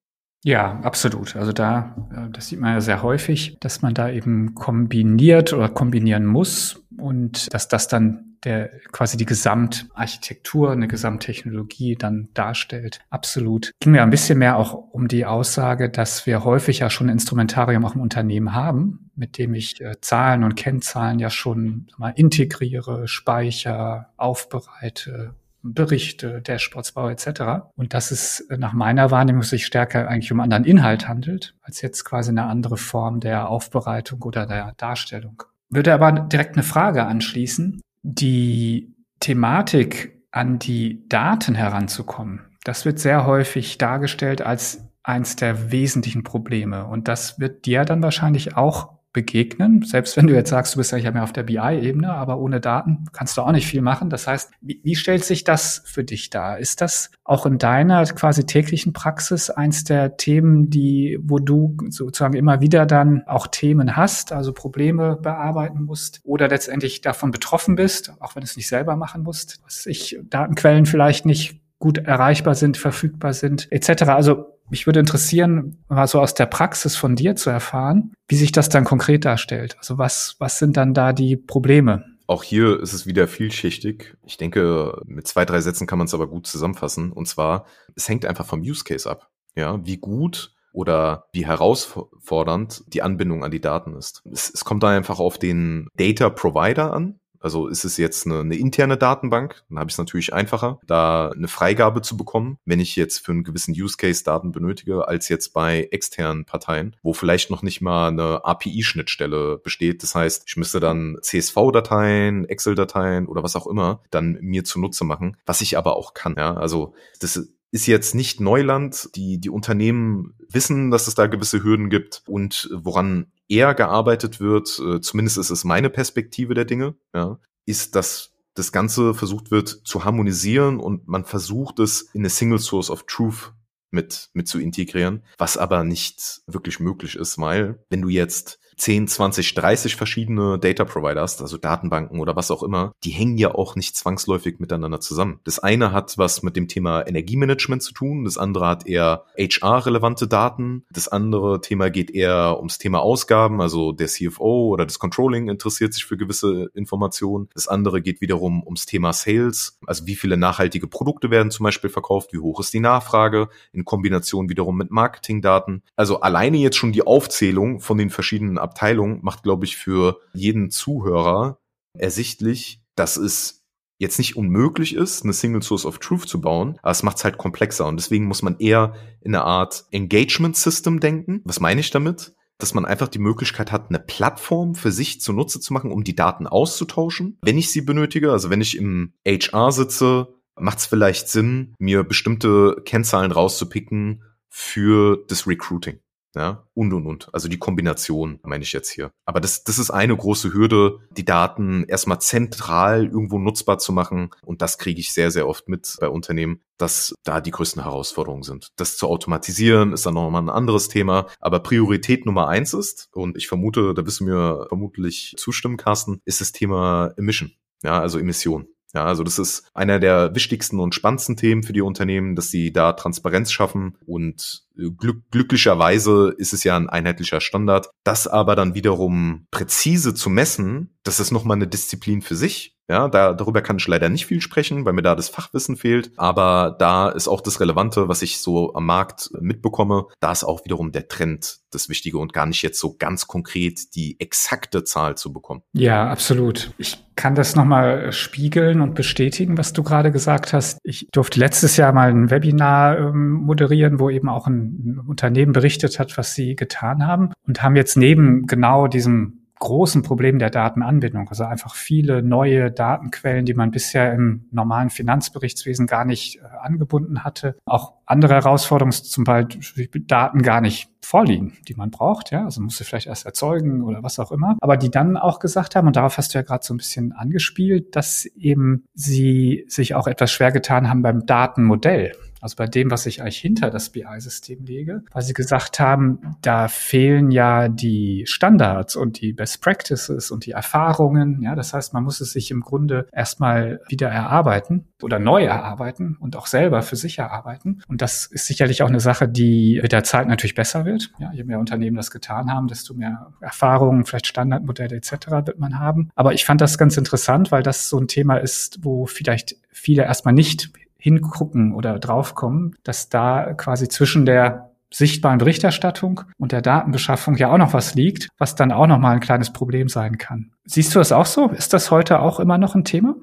Ja, 0.47 0.79
absolut. 0.81 1.35
Also 1.35 1.51
da, 1.51 1.93
äh, 2.09 2.31
das 2.31 2.47
sieht 2.47 2.61
man 2.61 2.75
ja 2.75 2.79
sehr 2.79 3.03
häufig, 3.03 3.57
dass 3.59 3.81
man 3.81 3.93
da 3.93 4.09
eben 4.09 4.55
kombiniert 4.55 5.51
oder 5.51 5.67
kombinieren 5.67 6.25
muss 6.25 6.85
und 6.97 7.53
dass 7.53 7.67
das 7.67 7.89
dann 7.89 8.37
der 8.45 8.69
quasi 8.93 9.17
die 9.17 9.25
Gesamtarchitektur, 9.25 10.71
eine 10.71 10.87
Gesamttechnologie 10.87 11.97
dann 11.97 12.29
darstellt. 12.33 13.01
Absolut. 13.09 13.73
Ging 13.81 13.91
mir 13.91 14.03
ein 14.03 14.09
bisschen 14.09 14.39
mehr 14.39 14.55
auch 14.55 14.73
um 14.73 15.09
die 15.09 15.25
Aussage, 15.25 15.89
dass 15.89 16.25
wir 16.25 16.45
häufig 16.45 16.79
ja 16.79 16.89
schon 16.89 17.07
ein 17.07 17.13
Instrumentarium 17.13 17.83
auch 17.83 17.95
im 17.95 18.01
Unternehmen 18.01 18.53
haben, 18.53 19.11
mit 19.17 19.37
dem 19.37 19.53
ich 19.53 19.81
äh, 19.81 19.99
Zahlen 19.99 20.45
und 20.45 20.55
Kennzahlen 20.55 21.19
ja 21.19 21.29
schon 21.29 21.87
mal 21.97 22.13
integriere, 22.15 23.09
speicher, 23.09 24.13
aufbereite, 24.15 25.33
Berichte, 25.61 26.41
Dashboards 26.41 26.93
baue 26.93 27.11
etc. 27.11 27.69
Und 27.75 27.93
dass 27.93 28.11
es 28.11 28.47
nach 28.57 28.73
meiner 28.73 29.11
Wahrnehmung 29.11 29.43
sich 29.43 29.65
stärker 29.65 30.07
eigentlich 30.07 30.31
um 30.31 30.39
anderen 30.39 30.63
Inhalt 30.63 31.07
handelt, 31.07 31.55
als 31.61 31.81
jetzt 31.81 32.05
quasi 32.05 32.31
eine 32.31 32.45
andere 32.45 32.77
Form 32.77 33.19
der 33.19 33.49
Aufbereitung 33.49 34.21
oder 34.21 34.45
der 34.45 34.73
Darstellung. 34.77 35.43
Würde 35.69 35.93
aber 35.93 36.11
direkt 36.11 36.55
eine 36.55 36.63
Frage 36.63 37.05
anschließen 37.05 37.81
die 38.07 38.95
Thematik 39.19 40.21
an 40.31 40.59
die 40.59 41.07
Daten 41.09 41.55
heranzukommen, 41.55 42.41
das 42.63 42.85
wird 42.85 42.99
sehr 42.99 43.25
häufig 43.25 43.77
dargestellt 43.77 44.41
als 44.41 44.85
eins 45.03 45.35
der 45.35 45.71
wesentlichen 45.71 46.23
Probleme. 46.23 46.85
Und 46.85 47.07
das 47.07 47.39
wird 47.39 47.65
dir 47.65 47.85
dann 47.85 48.03
wahrscheinlich 48.03 48.57
auch 48.57 48.96
begegnen. 49.17 49.81
Selbst 49.81 50.15
wenn 50.15 50.27
du 50.27 50.35
jetzt 50.35 50.51
sagst, 50.51 50.75
du 50.75 50.77
bist 50.77 50.91
ja 50.91 51.09
mehr 51.09 51.23
auf 51.23 51.33
der 51.33 51.41
BI-Ebene, 51.41 52.13
aber 52.13 52.37
ohne 52.37 52.61
Daten 52.61 53.05
kannst 53.13 53.35
du 53.35 53.41
auch 53.41 53.51
nicht 53.51 53.65
viel 53.65 53.81
machen. 53.81 54.11
Das 54.11 54.27
heißt, 54.27 54.51
wie, 54.61 54.79
wie, 54.83 54.95
stellt 54.95 55.25
sich 55.25 55.43
das 55.43 55.81
für 55.87 56.03
dich 56.03 56.29
dar? 56.29 56.59
Ist 56.59 56.81
das 56.81 57.09
auch 57.23 57.47
in 57.47 57.57
deiner 57.57 58.05
quasi 58.05 58.45
täglichen 58.45 58.93
Praxis 58.93 59.49
eins 59.49 59.83
der 59.83 60.17
Themen, 60.17 60.69
die, 60.69 61.17
wo 61.19 61.39
du 61.39 61.75
sozusagen 61.89 62.35
immer 62.35 62.61
wieder 62.61 62.85
dann 62.85 63.23
auch 63.25 63.47
Themen 63.47 63.97
hast, 63.97 64.33
also 64.33 64.53
Probleme 64.53 65.15
bearbeiten 65.15 65.81
musst 65.81 66.21
oder 66.23 66.47
letztendlich 66.47 67.01
davon 67.01 67.31
betroffen 67.31 67.73
bist, 67.75 68.13
auch 68.19 68.35
wenn 68.35 68.41
du 68.41 68.45
es 68.45 68.55
nicht 68.55 68.67
selber 68.67 68.97
machen 68.97 69.23
musst, 69.23 69.63
dass 69.65 69.87
ich 69.87 70.19
Datenquellen 70.29 70.85
vielleicht 70.85 71.25
nicht 71.25 71.59
gut 71.79 71.97
erreichbar 71.97 72.53
sind, 72.53 72.77
verfügbar 72.77 73.33
sind, 73.33 73.71
etc. 73.71 74.03
Also 74.03 74.56
mich 74.69 74.85
würde 74.85 74.99
interessieren, 74.99 75.83
mal 75.87 76.07
so 76.07 76.19
aus 76.19 76.33
der 76.33 76.45
Praxis 76.45 76.95
von 76.95 77.15
dir 77.15 77.35
zu 77.35 77.49
erfahren, 77.49 78.13
wie 78.27 78.35
sich 78.35 78.51
das 78.51 78.69
dann 78.69 78.83
konkret 78.83 79.25
darstellt. 79.25 79.75
Also 79.77 79.97
was, 79.97 80.35
was 80.39 80.59
sind 80.59 80.77
dann 80.77 80.93
da 80.93 81.13
die 81.13 81.37
Probleme? 81.37 82.05
Auch 82.27 82.43
hier 82.43 82.79
ist 82.81 82.91
es 82.91 83.05
wieder 83.05 83.27
vielschichtig. 83.27 84.17
Ich 84.25 84.35
denke, 84.35 85.01
mit 85.05 85.27
zwei, 85.27 85.45
drei 85.45 85.61
Sätzen 85.61 85.87
kann 85.87 85.97
man 85.97 86.07
es 86.07 86.13
aber 86.13 86.27
gut 86.27 86.45
zusammenfassen. 86.45 87.13
Und 87.13 87.27
zwar, 87.27 87.65
es 87.95 88.09
hängt 88.09 88.25
einfach 88.25 88.45
vom 88.45 88.59
Use 88.59 88.83
Case 88.83 89.09
ab. 89.09 89.29
Ja, 89.55 89.83
wie 89.85 89.97
gut 89.97 90.51
oder 90.73 91.25
wie 91.31 91.45
herausfordernd 91.45 92.83
die 92.93 93.01
Anbindung 93.01 93.43
an 93.43 93.51
die 93.51 93.61
Daten 93.61 93.95
ist. 93.95 94.21
Es, 94.31 94.51
es 94.53 94.65
kommt 94.65 94.83
da 94.83 94.89
einfach 94.89 95.19
auf 95.19 95.37
den 95.37 95.87
Data 95.95 96.29
Provider 96.29 96.93
an. 96.93 97.19
Also 97.47 97.69
ist 97.69 97.85
es 97.85 97.95
jetzt 97.95 98.25
eine, 98.25 98.41
eine 98.41 98.57
interne 98.57 98.97
Datenbank, 98.97 99.63
dann 99.69 99.79
habe 99.79 99.89
ich 99.89 99.93
es 99.93 99.97
natürlich 99.97 100.33
einfacher, 100.33 100.81
da 100.85 101.29
eine 101.29 101.47
Freigabe 101.47 102.01
zu 102.01 102.17
bekommen, 102.17 102.57
wenn 102.65 102.81
ich 102.81 102.97
jetzt 102.97 103.19
für 103.19 103.31
einen 103.31 103.45
gewissen 103.45 103.71
Use 103.71 103.95
Case 103.95 104.21
Daten 104.21 104.51
benötige, 104.51 105.07
als 105.07 105.29
jetzt 105.29 105.53
bei 105.53 105.87
externen 105.89 106.43
Parteien, 106.43 106.97
wo 107.03 107.13
vielleicht 107.13 107.49
noch 107.49 107.61
nicht 107.61 107.79
mal 107.79 108.09
eine 108.09 108.43
API-Schnittstelle 108.43 109.59
besteht. 109.59 110.03
Das 110.03 110.13
heißt, 110.13 110.43
ich 110.45 110.57
müsste 110.57 110.81
dann 110.81 111.19
CSV-Dateien, 111.21 112.43
Excel-Dateien 112.43 113.27
oder 113.27 113.43
was 113.43 113.55
auch 113.55 113.67
immer 113.67 114.01
dann 114.11 114.37
mir 114.41 114.65
zunutze 114.65 115.05
machen, 115.05 115.37
was 115.45 115.61
ich 115.61 115.77
aber 115.77 115.95
auch 115.95 116.13
kann. 116.13 116.35
Ja, 116.37 116.53
also 116.53 116.95
das 117.21 117.47
ist 117.71 117.87
jetzt 117.87 118.13
nicht 118.13 118.41
Neuland. 118.41 119.15
Die, 119.15 119.39
die 119.39 119.49
Unternehmen 119.49 120.35
wissen, 120.49 120.91
dass 120.91 121.07
es 121.07 121.15
da 121.15 121.27
gewisse 121.27 121.63
Hürden 121.63 121.89
gibt 121.89 122.23
und 122.27 122.69
woran 122.73 123.27
eher 123.49 123.73
gearbeitet 123.73 124.39
wird, 124.39 124.79
äh, 124.79 125.01
zumindest 125.01 125.37
ist 125.37 125.49
es 125.49 125.63
meine 125.63 125.89
Perspektive 125.89 126.53
der 126.53 126.65
Dinge, 126.65 126.95
ja, 127.13 127.39
ist, 127.65 127.95
dass 127.95 128.33
das 128.53 128.71
Ganze 128.71 129.13
versucht 129.13 129.51
wird 129.51 129.69
zu 129.69 130.03
harmonisieren 130.03 130.79
und 130.79 131.07
man 131.07 131.25
versucht 131.25 131.79
es 131.79 132.01
in 132.13 132.21
eine 132.21 132.29
Single 132.29 132.59
Source 132.59 132.89
of 132.89 133.03
Truth 133.05 133.53
mit, 133.91 134.29
mit 134.33 134.47
zu 134.47 134.59
integrieren, 134.59 135.23
was 135.37 135.57
aber 135.57 135.83
nicht 135.83 136.41
wirklich 136.47 136.79
möglich 136.79 137.15
ist, 137.15 137.37
weil 137.37 137.83
wenn 137.89 138.01
du 138.01 138.09
jetzt 138.09 138.59
10, 138.77 139.07
20, 139.07 139.55
30 139.55 139.95
verschiedene 139.95 140.59
Data 140.59 140.85
Provider 140.85 141.21
hast, 141.21 141.41
also 141.41 141.57
Datenbanken 141.57 142.19
oder 142.19 142.35
was 142.35 142.51
auch 142.51 142.63
immer, 142.63 142.93
die 143.03 143.09
hängen 143.09 143.37
ja 143.37 143.53
auch 143.53 143.75
nicht 143.75 143.95
zwangsläufig 143.95 144.59
miteinander 144.59 144.99
zusammen. 144.99 145.39
Das 145.43 145.59
eine 145.59 145.91
hat 145.91 146.17
was 146.17 146.43
mit 146.43 146.55
dem 146.55 146.67
Thema 146.67 147.05
Energiemanagement 147.05 147.81
zu 147.81 147.93
tun, 147.93 148.23
das 148.23 148.37
andere 148.37 148.67
hat 148.67 148.87
eher 148.87 149.25
HR-relevante 149.37 150.27
Daten, 150.27 150.85
das 150.91 151.07
andere 151.07 151.61
Thema 151.61 151.89
geht 151.89 152.11
eher 152.11 152.57
ums 152.57 152.77
Thema 152.77 152.99
Ausgaben, 152.99 153.61
also 153.61 153.91
der 153.91 154.07
CFO 154.07 154.69
oder 154.69 154.85
das 154.85 154.99
Controlling 154.99 155.49
interessiert 155.49 155.93
sich 155.93 156.05
für 156.05 156.17
gewisse 156.17 156.69
Informationen. 156.73 157.49
Das 157.53 157.67
andere 157.67 158.01
geht 158.01 158.21
wiederum 158.21 158.63
ums 158.63 158.85
Thema 158.85 159.11
Sales, 159.13 159.79
also 159.87 160.05
wie 160.05 160.15
viele 160.15 160.37
nachhaltige 160.37 160.87
Produkte 160.87 161.31
werden 161.31 161.51
zum 161.51 161.63
Beispiel 161.63 161.89
verkauft, 161.89 162.31
wie 162.31 162.39
hoch 162.39 162.59
ist 162.59 162.73
die 162.73 162.79
Nachfrage, 162.79 163.49
in 163.73 163.85
Kombination 163.85 164.49
wiederum 164.49 164.77
mit 164.77 164.91
Marketingdaten. 164.91 165.81
Also 165.95 166.21
alleine 166.21 166.57
jetzt 166.57 166.77
schon 166.77 166.91
die 166.91 167.05
Aufzählung 167.05 167.79
von 167.79 167.97
den 167.97 168.09
verschiedenen 168.09 168.57
Abteilungen 168.67 169.19
macht, 169.21 169.43
glaube 169.43 169.65
ich, 169.65 169.77
für 169.77 170.19
jeden 170.33 170.69
Zuhörer 170.69 171.59
ersichtlich, 171.93 172.81
dass 172.95 173.17
es 173.17 173.65
jetzt 173.99 174.19
nicht 174.19 174.35
unmöglich 174.35 174.95
ist, 174.95 175.23
eine 175.23 175.33
Single 175.33 175.63
Source 175.63 175.85
of 175.85 175.99
Truth 175.99 176.27
zu 176.27 176.39
bauen, 176.39 176.77
aber 176.81 176.91
es 176.91 177.03
macht 177.03 177.17
es 177.17 177.23
halt 177.23 177.37
komplexer 177.37 177.87
und 177.87 177.97
deswegen 177.97 178.25
muss 178.25 178.41
man 178.41 178.57
eher 178.59 178.93
in 179.21 179.33
eine 179.33 179.43
Art 179.43 179.85
Engagement 179.91 180.55
System 180.55 180.99
denken. 180.99 181.41
Was 181.45 181.59
meine 181.59 181.79
ich 181.79 181.89
damit? 181.89 182.35
Dass 182.59 182.73
man 182.73 182.85
einfach 182.85 183.07
die 183.07 183.19
Möglichkeit 183.19 183.71
hat, 183.71 183.89
eine 183.89 183.99
Plattform 183.99 184.75
für 184.75 184.91
sich 184.91 185.21
zunutze 185.21 185.59
zu 185.59 185.73
machen, 185.73 185.91
um 185.91 186.03
die 186.03 186.15
Daten 186.15 186.47
auszutauschen, 186.47 187.37
wenn 187.41 187.57
ich 187.57 187.71
sie 187.71 187.81
benötige. 187.81 188.31
Also 188.31 188.49
wenn 188.49 188.61
ich 188.61 188.77
im 188.77 189.13
HR 189.27 189.71
sitze, 189.71 190.35
macht 190.55 190.79
es 190.79 190.85
vielleicht 190.85 191.29
Sinn, 191.29 191.75
mir 191.79 192.03
bestimmte 192.03 192.81
Kennzahlen 192.85 193.31
rauszupicken 193.31 194.23
für 194.49 195.23
das 195.27 195.47
Recruiting. 195.47 195.99
Ja, 196.37 196.67
und 196.75 196.93
und 196.93 197.07
und. 197.07 197.33
Also 197.33 197.49
die 197.49 197.57
Kombination 197.57 198.39
meine 198.43 198.63
ich 198.63 198.71
jetzt 198.71 198.91
hier. 198.91 199.11
Aber 199.25 199.41
das, 199.41 199.63
das 199.63 199.79
ist 199.79 199.89
eine 199.89 200.15
große 200.15 200.53
Hürde, 200.53 200.99
die 201.09 201.25
Daten 201.25 201.83
erstmal 201.85 202.21
zentral 202.21 203.05
irgendwo 203.05 203.39
nutzbar 203.39 203.79
zu 203.79 203.91
machen. 203.91 204.29
Und 204.45 204.61
das 204.61 204.77
kriege 204.77 204.99
ich 204.99 205.11
sehr, 205.11 205.31
sehr 205.31 205.47
oft 205.47 205.67
mit 205.67 205.97
bei 205.99 206.09
Unternehmen, 206.09 206.61
dass 206.77 207.15
da 207.23 207.41
die 207.41 207.49
größten 207.49 207.81
Herausforderungen 207.81 208.43
sind. 208.43 208.67
Das 208.75 208.97
zu 208.97 209.07
automatisieren 209.07 209.93
ist 209.93 210.05
dann 210.05 210.13
nochmal 210.13 210.43
ein 210.43 210.49
anderes 210.49 210.89
Thema. 210.89 211.25
Aber 211.39 211.59
Priorität 211.59 212.27
Nummer 212.27 212.47
eins 212.47 212.75
ist, 212.75 213.09
und 213.13 213.35
ich 213.35 213.47
vermute, 213.47 213.95
da 213.95 214.05
wirst 214.05 214.19
du 214.19 214.25
mir 214.25 214.67
vermutlich 214.67 215.33
zustimmen, 215.37 215.77
Carsten, 215.77 216.21
ist 216.23 216.39
das 216.39 216.51
Thema 216.51 217.13
Emission. 217.17 217.51
Ja, 217.81 217.99
also 217.99 218.19
Emission. 218.19 218.67
Ja, 218.97 219.05
also 219.05 219.21
das 219.21 219.37
ist 219.37 219.69
einer 219.75 219.99
der 219.99 220.33
wichtigsten 220.33 220.79
und 220.79 220.95
spannendsten 220.95 221.37
Themen 221.37 221.61
für 221.61 221.71
die 221.71 221.81
Unternehmen, 221.81 222.35
dass 222.35 222.49
sie 222.49 222.73
da 222.73 222.93
Transparenz 222.93 223.51
schaffen 223.51 223.95
und 224.07 224.63
äh, 224.75 224.89
glück 224.89 225.21
glücklicherweise 225.29 226.33
ist 226.35 226.51
es 226.51 226.63
ja 226.63 226.75
ein 226.75 226.89
einheitlicher 226.89 227.39
Standard. 227.39 227.91
Das 228.03 228.25
aber 228.25 228.55
dann 228.55 228.73
wiederum 228.73 229.45
präzise 229.51 230.15
zu 230.15 230.31
messen, 230.31 230.97
das 231.03 231.19
ist 231.19 231.29
nochmal 231.29 231.57
eine 231.57 231.67
Disziplin 231.67 232.23
für 232.23 232.35
sich. 232.35 232.75
Ja, 232.89 233.09
da, 233.09 233.33
darüber 233.33 233.61
kann 233.61 233.77
ich 233.77 233.87
leider 233.87 234.09
nicht 234.09 234.25
viel 234.25 234.41
sprechen, 234.41 234.85
weil 234.85 234.93
mir 234.93 235.01
da 235.01 235.15
das 235.15 235.29
Fachwissen 235.29 235.75
fehlt. 235.75 236.11
Aber 236.15 236.75
da 236.79 237.09
ist 237.09 237.27
auch 237.27 237.41
das 237.41 237.59
Relevante, 237.59 238.07
was 238.07 238.21
ich 238.21 238.39
so 238.39 238.73
am 238.73 238.85
Markt 238.85 239.29
mitbekomme. 239.39 240.05
Da 240.19 240.31
ist 240.31 240.43
auch 240.43 240.63
wiederum 240.63 240.91
der 240.91 241.07
Trend 241.07 241.59
das 241.71 241.89
Wichtige 241.89 242.17
und 242.17 242.31
gar 242.31 242.45
nicht 242.45 242.61
jetzt 242.61 242.79
so 242.79 242.95
ganz 242.97 243.27
konkret 243.27 243.95
die 243.95 244.19
exakte 244.19 244.85
Zahl 244.85 245.17
zu 245.17 245.33
bekommen. 245.33 245.63
Ja, 245.73 246.09
absolut. 246.09 246.71
Ich 246.77 246.97
kann 247.15 247.35
das 247.35 247.55
nochmal 247.55 248.11
spiegeln 248.13 248.79
und 248.79 248.95
bestätigen, 248.95 249.57
was 249.57 249.73
du 249.73 249.83
gerade 249.83 250.11
gesagt 250.11 250.53
hast. 250.53 250.77
Ich 250.83 251.07
durfte 251.11 251.39
letztes 251.39 251.75
Jahr 251.75 251.91
mal 251.91 252.09
ein 252.09 252.29
Webinar 252.29 252.97
ähm, 252.97 253.31
moderieren, 253.31 253.99
wo 253.99 254.09
eben 254.09 254.29
auch 254.29 254.47
ein 254.47 255.01
Unternehmen 255.05 255.51
berichtet 255.51 255.99
hat, 255.99 256.17
was 256.17 256.35
sie 256.35 256.55
getan 256.55 257.05
haben 257.05 257.33
und 257.45 257.61
haben 257.61 257.75
jetzt 257.75 257.97
neben 257.97 258.45
genau 258.45 258.87
diesem 258.87 259.46
großen 259.59 260.03
Problem 260.03 260.39
der 260.39 260.49
Datenanbindung. 260.49 261.29
Also 261.29 261.43
einfach 261.43 261.75
viele 261.75 262.21
neue 262.21 262.71
Datenquellen, 262.71 263.45
die 263.45 263.53
man 263.53 263.71
bisher 263.71 264.13
im 264.13 264.45
normalen 264.51 264.89
Finanzberichtswesen 264.89 265.87
gar 265.87 266.05
nicht 266.05 266.37
äh, 266.37 266.41
angebunden 266.61 267.23
hatte. 267.23 267.57
Auch 267.65 267.93
andere 268.05 268.35
Herausforderungen, 268.35 268.91
zum 268.91 269.23
Beispiel 269.23 269.89
Daten 270.05 270.41
gar 270.41 270.61
nicht 270.61 270.89
vorliegen, 271.01 271.57
die 271.67 271.75
man 271.75 271.89
braucht. 271.89 272.31
Ja, 272.31 272.45
also 272.45 272.61
muss 272.61 272.77
sie 272.77 272.83
vielleicht 272.83 273.07
erst 273.07 273.25
erzeugen 273.25 273.83
oder 273.83 274.03
was 274.03 274.19
auch 274.19 274.31
immer. 274.31 274.57
Aber 274.61 274.77
die 274.77 274.91
dann 274.91 275.17
auch 275.17 275.39
gesagt 275.39 275.75
haben, 275.75 275.87
und 275.87 275.95
darauf 275.95 276.17
hast 276.17 276.33
du 276.33 276.39
ja 276.39 276.43
gerade 276.43 276.65
so 276.65 276.73
ein 276.73 276.77
bisschen 276.77 277.13
angespielt, 277.13 277.95
dass 277.95 278.25
eben 278.25 278.85
sie 278.93 279.65
sich 279.67 279.95
auch 279.95 280.07
etwas 280.07 280.31
schwer 280.31 280.51
getan 280.51 280.89
haben 280.89 281.01
beim 281.01 281.25
Datenmodell 281.25 282.13
also 282.41 282.55
bei 282.55 282.67
dem, 282.67 282.91
was 282.91 283.05
ich 283.05 283.21
eigentlich 283.21 283.39
hinter 283.39 283.69
das 283.69 283.89
BI-System 283.89 284.65
lege, 284.65 285.03
weil 285.11 285.21
sie 285.21 285.33
gesagt 285.33 285.79
haben, 285.79 286.35
da 286.41 286.67
fehlen 286.67 287.31
ja 287.31 287.67
die 287.67 288.25
Standards 288.27 288.95
und 288.95 289.21
die 289.21 289.33
Best 289.33 289.61
Practices 289.61 290.31
und 290.31 290.45
die 290.45 290.51
Erfahrungen. 290.51 291.41
Ja, 291.41 291.55
das 291.55 291.73
heißt, 291.73 291.93
man 291.93 292.03
muss 292.03 292.21
es 292.21 292.31
sich 292.31 292.51
im 292.51 292.61
Grunde 292.61 293.07
erstmal 293.11 293.81
wieder 293.87 294.09
erarbeiten 294.09 294.87
oder 295.01 295.19
neu 295.19 295.43
erarbeiten 295.43 296.17
und 296.19 296.35
auch 296.35 296.47
selber 296.47 296.81
für 296.81 296.95
sich 296.95 297.19
erarbeiten. 297.19 297.81
Und 297.87 298.01
das 298.01 298.25
ist 298.25 298.45
sicherlich 298.45 298.83
auch 298.83 298.87
eine 298.87 298.99
Sache, 298.99 299.27
die 299.27 299.79
mit 299.81 299.91
der 299.91 300.03
Zeit 300.03 300.27
natürlich 300.27 300.55
besser 300.55 300.85
wird. 300.85 301.11
Ja, 301.19 301.31
je 301.33 301.43
mehr 301.43 301.59
Unternehmen 301.59 301.97
das 301.97 302.11
getan 302.11 302.51
haben, 302.51 302.67
desto 302.67 302.93
mehr 302.93 303.33
Erfahrungen, 303.41 304.05
vielleicht 304.05 304.27
Standardmodelle 304.27 304.95
etc. 304.95 305.11
wird 305.45 305.59
man 305.59 305.79
haben. 305.79 306.09
Aber 306.15 306.33
ich 306.33 306.45
fand 306.45 306.61
das 306.61 306.77
ganz 306.77 306.97
interessant, 306.97 307.51
weil 307.51 307.63
das 307.63 307.89
so 307.89 307.99
ein 307.99 308.07
Thema 308.07 308.37
ist, 308.37 308.79
wo 308.83 309.05
vielleicht 309.05 309.55
viele 309.71 310.03
erstmal 310.03 310.33
nicht 310.33 310.71
hingucken 310.97 311.73
oder 311.73 311.99
draufkommen, 311.99 312.75
dass 312.83 313.09
da 313.09 313.53
quasi 313.53 313.87
zwischen 313.87 314.25
der 314.25 314.71
sichtbaren 314.93 315.37
Berichterstattung 315.37 316.21
und 316.37 316.51
der 316.51 316.61
Datenbeschaffung 316.61 317.35
ja 317.35 317.51
auch 317.51 317.57
noch 317.57 317.73
was 317.73 317.95
liegt, 317.95 318.29
was 318.37 318.55
dann 318.55 318.71
auch 318.71 318.87
noch 318.87 318.99
mal 318.99 319.11
ein 319.11 319.19
kleines 319.19 319.51
Problem 319.51 319.89
sein 319.89 320.17
kann. 320.17 320.53
Siehst 320.65 320.95
du 320.95 320.99
das 320.99 321.11
auch 321.11 321.25
so? 321.25 321.49
Ist 321.49 321.73
das 321.73 321.91
heute 321.91 322.19
auch 322.19 322.39
immer 322.39 322.57
noch 322.57 322.75
ein 322.75 322.85
Thema? 322.85 323.15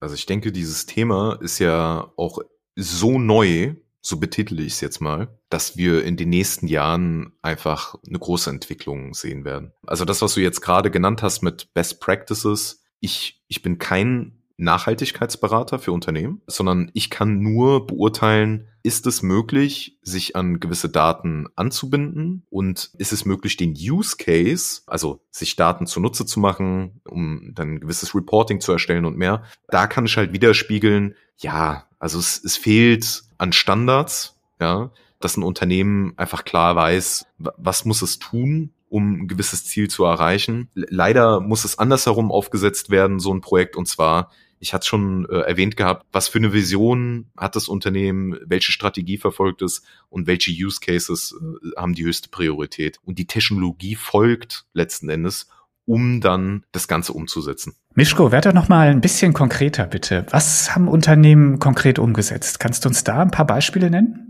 Also 0.00 0.14
ich 0.14 0.26
denke, 0.26 0.50
dieses 0.50 0.86
Thema 0.86 1.38
ist 1.40 1.58
ja 1.58 2.10
auch 2.16 2.38
so 2.74 3.18
neu, 3.18 3.74
so 4.00 4.18
betitel 4.18 4.58
ich 4.60 4.72
es 4.72 4.80
jetzt 4.80 5.00
mal, 5.00 5.38
dass 5.48 5.76
wir 5.76 6.04
in 6.04 6.16
den 6.16 6.30
nächsten 6.30 6.66
Jahren 6.66 7.32
einfach 7.42 7.94
eine 8.06 8.18
große 8.18 8.50
Entwicklung 8.50 9.14
sehen 9.14 9.44
werden. 9.44 9.72
Also 9.86 10.04
das, 10.04 10.22
was 10.22 10.34
du 10.34 10.40
jetzt 10.40 10.60
gerade 10.60 10.90
genannt 10.90 11.22
hast 11.22 11.42
mit 11.42 11.72
Best 11.74 12.00
Practices, 12.00 12.82
ich, 12.98 13.44
ich 13.46 13.62
bin 13.62 13.78
kein 13.78 14.41
Nachhaltigkeitsberater 14.62 15.78
für 15.78 15.92
Unternehmen, 15.92 16.40
sondern 16.46 16.90
ich 16.94 17.10
kann 17.10 17.40
nur 17.40 17.86
beurteilen, 17.86 18.68
ist 18.82 19.06
es 19.06 19.22
möglich, 19.22 19.98
sich 20.02 20.34
an 20.34 20.58
gewisse 20.58 20.88
Daten 20.88 21.46
anzubinden 21.54 22.44
und 22.50 22.90
ist 22.98 23.12
es 23.12 23.24
möglich, 23.24 23.56
den 23.56 23.74
Use 23.74 24.16
Case, 24.16 24.82
also 24.86 25.20
sich 25.30 25.56
Daten 25.56 25.86
zunutze 25.86 26.26
zu 26.26 26.40
machen, 26.40 27.00
um 27.08 27.52
dann 27.54 27.74
ein 27.74 27.80
gewisses 27.80 28.14
Reporting 28.14 28.60
zu 28.60 28.72
erstellen 28.72 29.04
und 29.04 29.16
mehr. 29.16 29.44
Da 29.68 29.86
kann 29.86 30.06
ich 30.06 30.16
halt 30.16 30.32
widerspiegeln, 30.32 31.14
ja, 31.38 31.86
also 31.98 32.18
es, 32.18 32.42
es 32.42 32.56
fehlt 32.56 33.22
an 33.38 33.52
Standards, 33.52 34.36
ja, 34.60 34.90
dass 35.20 35.36
ein 35.36 35.44
Unternehmen 35.44 36.14
einfach 36.16 36.44
klar 36.44 36.74
weiß, 36.74 37.26
was 37.38 37.84
muss 37.84 38.02
es 38.02 38.18
tun, 38.18 38.72
um 38.88 39.22
ein 39.22 39.28
gewisses 39.28 39.64
Ziel 39.64 39.88
zu 39.88 40.04
erreichen. 40.04 40.68
Leider 40.74 41.40
muss 41.40 41.64
es 41.64 41.78
andersherum 41.78 42.30
aufgesetzt 42.30 42.90
werden, 42.90 43.20
so 43.20 43.32
ein 43.32 43.40
Projekt, 43.40 43.76
und 43.76 43.86
zwar 43.86 44.30
ich 44.62 44.72
hatte 44.72 44.86
schon 44.86 45.26
äh, 45.28 45.40
erwähnt 45.40 45.76
gehabt, 45.76 46.06
was 46.12 46.28
für 46.28 46.38
eine 46.38 46.52
Vision 46.52 47.26
hat 47.36 47.56
das 47.56 47.66
Unternehmen, 47.66 48.38
welche 48.46 48.70
Strategie 48.70 49.18
verfolgt 49.18 49.60
es 49.60 49.82
und 50.08 50.28
welche 50.28 50.52
Use 50.52 50.78
Cases 50.80 51.34
äh, 51.34 51.70
haben 51.76 51.94
die 51.94 52.04
höchste 52.04 52.28
Priorität. 52.28 52.98
Und 53.02 53.18
die 53.18 53.26
Technologie 53.26 53.96
folgt 53.96 54.66
letzten 54.72 55.08
Endes, 55.08 55.48
um 55.84 56.20
dann 56.20 56.64
das 56.70 56.86
Ganze 56.86 57.12
umzusetzen. 57.12 57.74
Mischko, 57.94 58.30
werde 58.30 58.54
noch 58.54 58.68
mal 58.68 58.86
ein 58.86 59.00
bisschen 59.00 59.32
konkreter 59.32 59.86
bitte. 59.86 60.26
Was 60.30 60.76
haben 60.76 60.86
Unternehmen 60.86 61.58
konkret 61.58 61.98
umgesetzt? 61.98 62.60
Kannst 62.60 62.84
du 62.84 62.88
uns 62.88 63.02
da 63.02 63.20
ein 63.20 63.32
paar 63.32 63.46
Beispiele 63.46 63.90
nennen? 63.90 64.28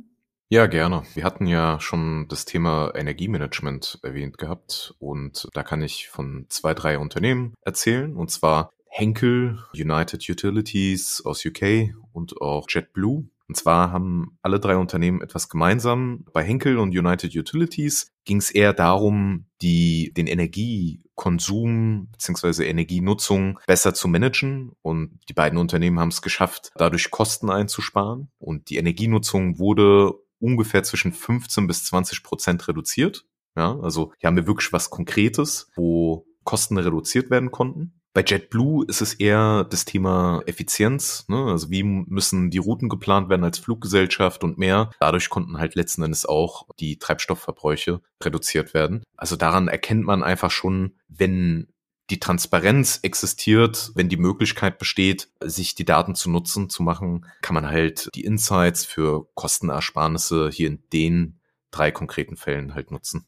Ja, 0.49 0.67
gerne. 0.67 1.03
Wir 1.15 1.25
hatten 1.25 1.47
ja 1.47 1.79
schon 1.79 2.27
das 2.29 2.47
Thema 2.47 2.93
Energiemanagement 2.95 4.01
erwähnt 4.03 4.39
gehabt 4.39 4.95
und 4.99 5.49
da 5.53 5.63
kann 5.63 5.83
ich 5.83 6.09
von 6.09 6.47
zwei, 6.49 6.73
drei 6.73 6.99
Unternehmen 6.99 7.53
erzählen. 7.61 8.17
Und 8.17 8.31
zwar 8.31 8.71
Henkel, 8.95 9.59
United 9.73 10.29
Utilities 10.29 11.23
aus 11.25 11.47
UK 11.47 11.95
und 12.13 12.39
auch 12.43 12.67
JetBlue. 12.69 13.25
Und 13.49 13.57
zwar 13.57 13.91
haben 13.91 14.37
alle 14.43 14.61
drei 14.61 14.77
Unternehmen 14.77 15.23
etwas 15.23 15.49
gemeinsam. 15.49 16.27
Bei 16.35 16.45
Henkel 16.45 16.77
und 16.77 16.91
United 16.91 17.35
Utilities 17.35 18.13
ging 18.27 18.37
es 18.37 18.51
eher 18.51 18.75
darum, 18.75 19.47
die, 19.63 20.13
den 20.15 20.27
Energiekonsum 20.27 22.11
bzw. 22.13 22.69
Energienutzung 22.69 23.59
besser 23.67 23.95
zu 23.95 24.09
managen. 24.09 24.73
Und 24.83 25.19
die 25.27 25.35
beiden 25.35 25.59
Unternehmen 25.59 25.99
haben 25.99 26.11
es 26.11 26.21
geschafft, 26.21 26.71
dadurch 26.77 27.11
Kosten 27.11 27.49
einzusparen. 27.49 28.31
Und 28.39 28.69
die 28.69 28.77
Energienutzung 28.77 29.59
wurde 29.59 30.13
ungefähr 30.39 30.83
zwischen 30.83 31.15
15 31.15 31.67
bis 31.67 31.85
20 31.87 32.23
Prozent 32.23 32.69
reduziert. 32.69 33.25
Ja, 33.57 33.79
also 33.81 34.13
hier 34.19 34.27
haben 34.27 34.37
wir 34.37 34.47
wirklich 34.47 34.73
was 34.75 34.91
Konkretes, 34.91 35.71
wo 35.77 36.27
Kosten 36.45 36.77
reduziert 36.77 37.31
werden 37.31 37.51
konnten. 37.51 38.02
Bei 38.15 38.23
JetBlue 38.23 38.85
ist 38.89 39.01
es 39.01 39.15
eher 39.15 39.65
das 39.65 39.87
Thema 39.87 40.43
Effizienz, 40.45 41.25
ne? 41.29 41.47
also 41.47 41.71
wie 41.71 41.83
müssen 41.83 42.51
die 42.51 42.59
Routen 42.59 42.91
geplant 42.91 43.31
werden 43.31 43.45
als 43.45 43.59
Fluggesellschaft 43.59 44.45
und 44.45 44.59
mehr. 44.59 44.91
Dadurch 45.01 45.31
konnten 45.31 45.59
halt 45.59 45.75
letzten 45.75 46.03
Endes 46.03 46.27
auch 46.27 46.67
die 46.79 46.99
Treibstoffverbräuche 46.99 48.03
reduziert 48.23 48.75
werden. 48.75 49.03
Also 49.17 49.37
daran 49.37 49.69
erkennt 49.69 50.05
man 50.05 50.23
einfach 50.23 50.51
schon, 50.51 50.99
wenn 51.09 51.69
die 52.11 52.21
Transparenz 52.21 53.01
existiert, 53.03 53.91
wenn 53.95 54.11
die 54.11 54.19
Möglichkeit 54.19 54.79
besteht, 54.79 55.31
sich 55.43 55.75
die 55.75 55.87
Daten 55.87 56.15
zu 56.15 56.31
nutzen, 56.31 56.69
zu 56.69 56.83
machen, 56.83 57.25
kann 57.41 57.55
man 57.55 57.67
halt 57.67 58.11
die 58.15 58.25
Insights 58.25 58.85
für 58.85 59.29
Kostenersparnisse 59.35 60.51
hier 60.51 60.69
in 60.69 60.83
den 60.93 61.41
drei 61.71 61.91
konkreten 61.91 62.37
Fällen 62.37 62.75
halt 62.75 62.91
nutzen. 62.91 63.25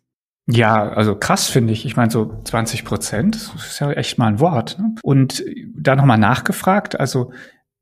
Ja, 0.47 0.89
also 0.89 1.17
krass 1.17 1.49
finde 1.49 1.73
ich. 1.73 1.87
Ich 1.87 1.97
meine, 1.97 2.11
so 2.11 2.41
20 2.45 2.85
Prozent, 2.85 3.35
das 3.37 3.67
ist 3.67 3.81
ja 3.81 3.91
echt 3.93 4.19
mal 4.19 4.27
ein 4.27 4.41
Wort. 4.41 4.79
Ne? 4.79 4.95
Und 5.03 5.43
da 5.75 5.97
nochmal 5.97 6.19
nachgefragt, 6.19 7.01
also 7.01 7.33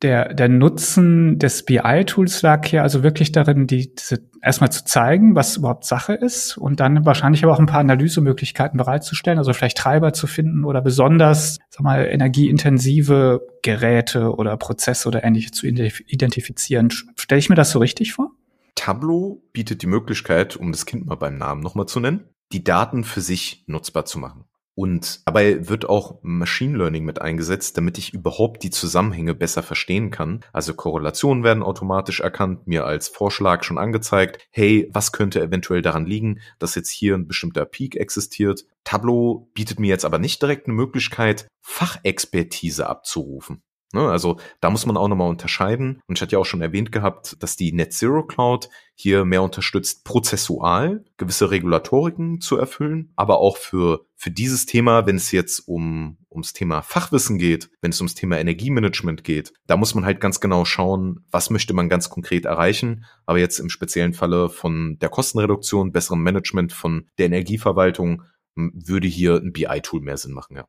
der, 0.03 0.35
der 0.35 0.49
Nutzen 0.49 1.39
des 1.39 1.65
BI-Tools 1.65 2.43
lag 2.43 2.67
hier 2.67 2.83
also 2.83 3.03
wirklich 3.03 3.33
darin, 3.33 3.67
die, 3.67 3.95
diese, 3.95 4.29
erstmal 4.43 4.71
zu 4.71 4.85
zeigen, 4.85 5.35
was 5.35 5.57
überhaupt 5.57 5.85
Sache 5.85 6.15
ist 6.15 6.57
und 6.57 6.81
dann 6.81 7.07
wahrscheinlich 7.07 7.45
aber 7.45 7.53
auch 7.53 7.61
ein 7.61 7.67
paar 7.67 7.81
Analysemöglichkeiten 7.81 8.77
bereitzustellen, 8.77 9.39
also 9.39 9.53
vielleicht 9.53 9.79
Treiber 9.79 10.13
zu 10.13 10.27
finden 10.27 10.65
oder 10.65 10.83
besonders, 10.83 11.59
sag 11.71 11.83
mal, 11.83 12.05
energieintensive 12.07 13.47
Geräte 13.63 14.35
oder 14.35 14.57
Prozesse 14.57 15.07
oder 15.09 15.25
ähnliche 15.25 15.53
zu 15.53 15.67
identifizieren. 15.67 16.91
Stelle 17.17 17.39
ich 17.39 17.49
mir 17.49 17.55
das 17.55 17.71
so 17.71 17.79
richtig 17.79 18.13
vor? 18.13 18.33
Tableau 18.75 19.43
bietet 19.53 19.83
die 19.83 19.87
Möglichkeit, 19.87 20.57
um 20.57 20.73
das 20.73 20.87
Kind 20.87 21.07
mal 21.07 21.15
beim 21.15 21.39
Namen 21.39 21.61
nochmal 21.61 21.87
zu 21.87 22.01
nennen, 22.01 22.25
die 22.53 22.65
Daten 22.65 23.05
für 23.05 23.21
sich 23.21 23.65
nutzbar 23.67 24.05
zu 24.05 24.19
machen. 24.19 24.45
Und 24.75 25.27
dabei 25.27 25.69
wird 25.69 25.87
auch 25.87 26.19
Machine 26.23 26.79
Learning 26.79 27.05
mit 27.05 27.21
eingesetzt, 27.21 27.77
damit 27.77 27.99
ich 27.99 28.15
überhaupt 28.15 28.63
die 28.63 28.71
Zusammenhänge 28.71 29.35
besser 29.35 29.63
verstehen 29.63 30.11
kann. 30.11 30.41
Also 30.53 30.73
Korrelationen 30.73 31.45
werden 31.45 31.63
automatisch 31.63 32.21
erkannt, 32.21 32.67
mir 32.67 32.87
als 32.87 33.09
Vorschlag 33.09 33.65
schon 33.65 33.77
angezeigt, 33.77 34.39
hey, 34.51 34.89
was 34.91 35.13
könnte 35.13 35.43
eventuell 35.43 35.83
daran 35.83 36.07
liegen, 36.07 36.41
dass 36.59 36.75
jetzt 36.75 36.91
hier 36.91 37.15
ein 37.15 37.29
bestimmter 37.29 37.67
Peak 37.67 37.97
existiert. 37.97 38.65
Tableau 38.83 39.51
bietet 39.53 39.79
mir 39.79 39.89
jetzt 39.89 40.07
aber 40.07 40.19
nicht 40.19 40.41
direkt 40.41 40.67
eine 40.67 40.75
Möglichkeit, 40.75 41.49
Fachexpertise 41.61 42.87
abzurufen. 42.87 43.63
Ne, 43.95 44.09
also 44.09 44.39
da 44.61 44.71
muss 44.71 44.87
man 44.87 44.97
auch 44.97 45.09
nochmal 45.09 45.29
unterscheiden. 45.29 46.01
Und 46.07 46.17
ich 46.17 46.23
hatte 46.23 46.33
ja 46.33 46.39
auch 46.39 46.47
schon 46.47 46.63
erwähnt 46.63 46.93
gehabt, 46.93 47.37
dass 47.43 47.57
die 47.57 47.73
Net 47.73 47.93
Zero 47.93 48.27
Cloud 48.27 48.71
hier 48.95 49.27
mehr 49.27 49.43
unterstützt, 49.43 50.05
prozessual 50.05 51.05
gewisse 51.19 51.51
Regulatoriken 51.51 52.41
zu 52.41 52.57
erfüllen, 52.57 53.13
aber 53.17 53.39
auch 53.39 53.59
für, 53.59 54.07
für 54.17 54.31
dieses 54.31 54.65
Thema, 54.65 55.07
wenn 55.07 55.17
es 55.17 55.31
jetzt 55.31 55.61
um, 55.69 56.17
ums 56.31 56.55
Thema 56.55 56.81
Fachwissen 56.81 57.37
geht, 57.37 57.71
wenn 57.83 57.91
es 57.91 58.01
ums 58.01 58.15
Thema 58.15 58.39
Energiemanagement 58.39 59.25
geht, 59.25 59.53
da 59.67 59.77
muss 59.77 59.95
man 59.95 60.07
halt 60.07 60.21
ganz 60.21 60.41
genau 60.41 60.65
schauen, 60.65 61.27
was 61.31 61.51
möchte 61.51 61.75
man 61.75 61.91
ganz 61.91 62.09
konkret 62.09 62.47
erreichen. 62.47 63.05
Aber 63.27 63.39
jetzt 63.39 63.59
im 63.59 63.69
speziellen 63.69 64.15
Falle 64.15 64.49
von 64.49 64.99
der 65.01 65.11
Kostenreduktion, 65.11 65.93
besserem 65.93 66.23
Management 66.23 66.73
von 66.73 67.09
der 67.19 67.27
Energieverwaltung, 67.27 68.23
würde 68.55 69.09
hier 69.09 69.37
ein 69.37 69.53
BI-Tool 69.53 70.01
mehr 70.01 70.17
Sinn 70.17 70.33
machen, 70.33 70.57
ja. 70.57 70.67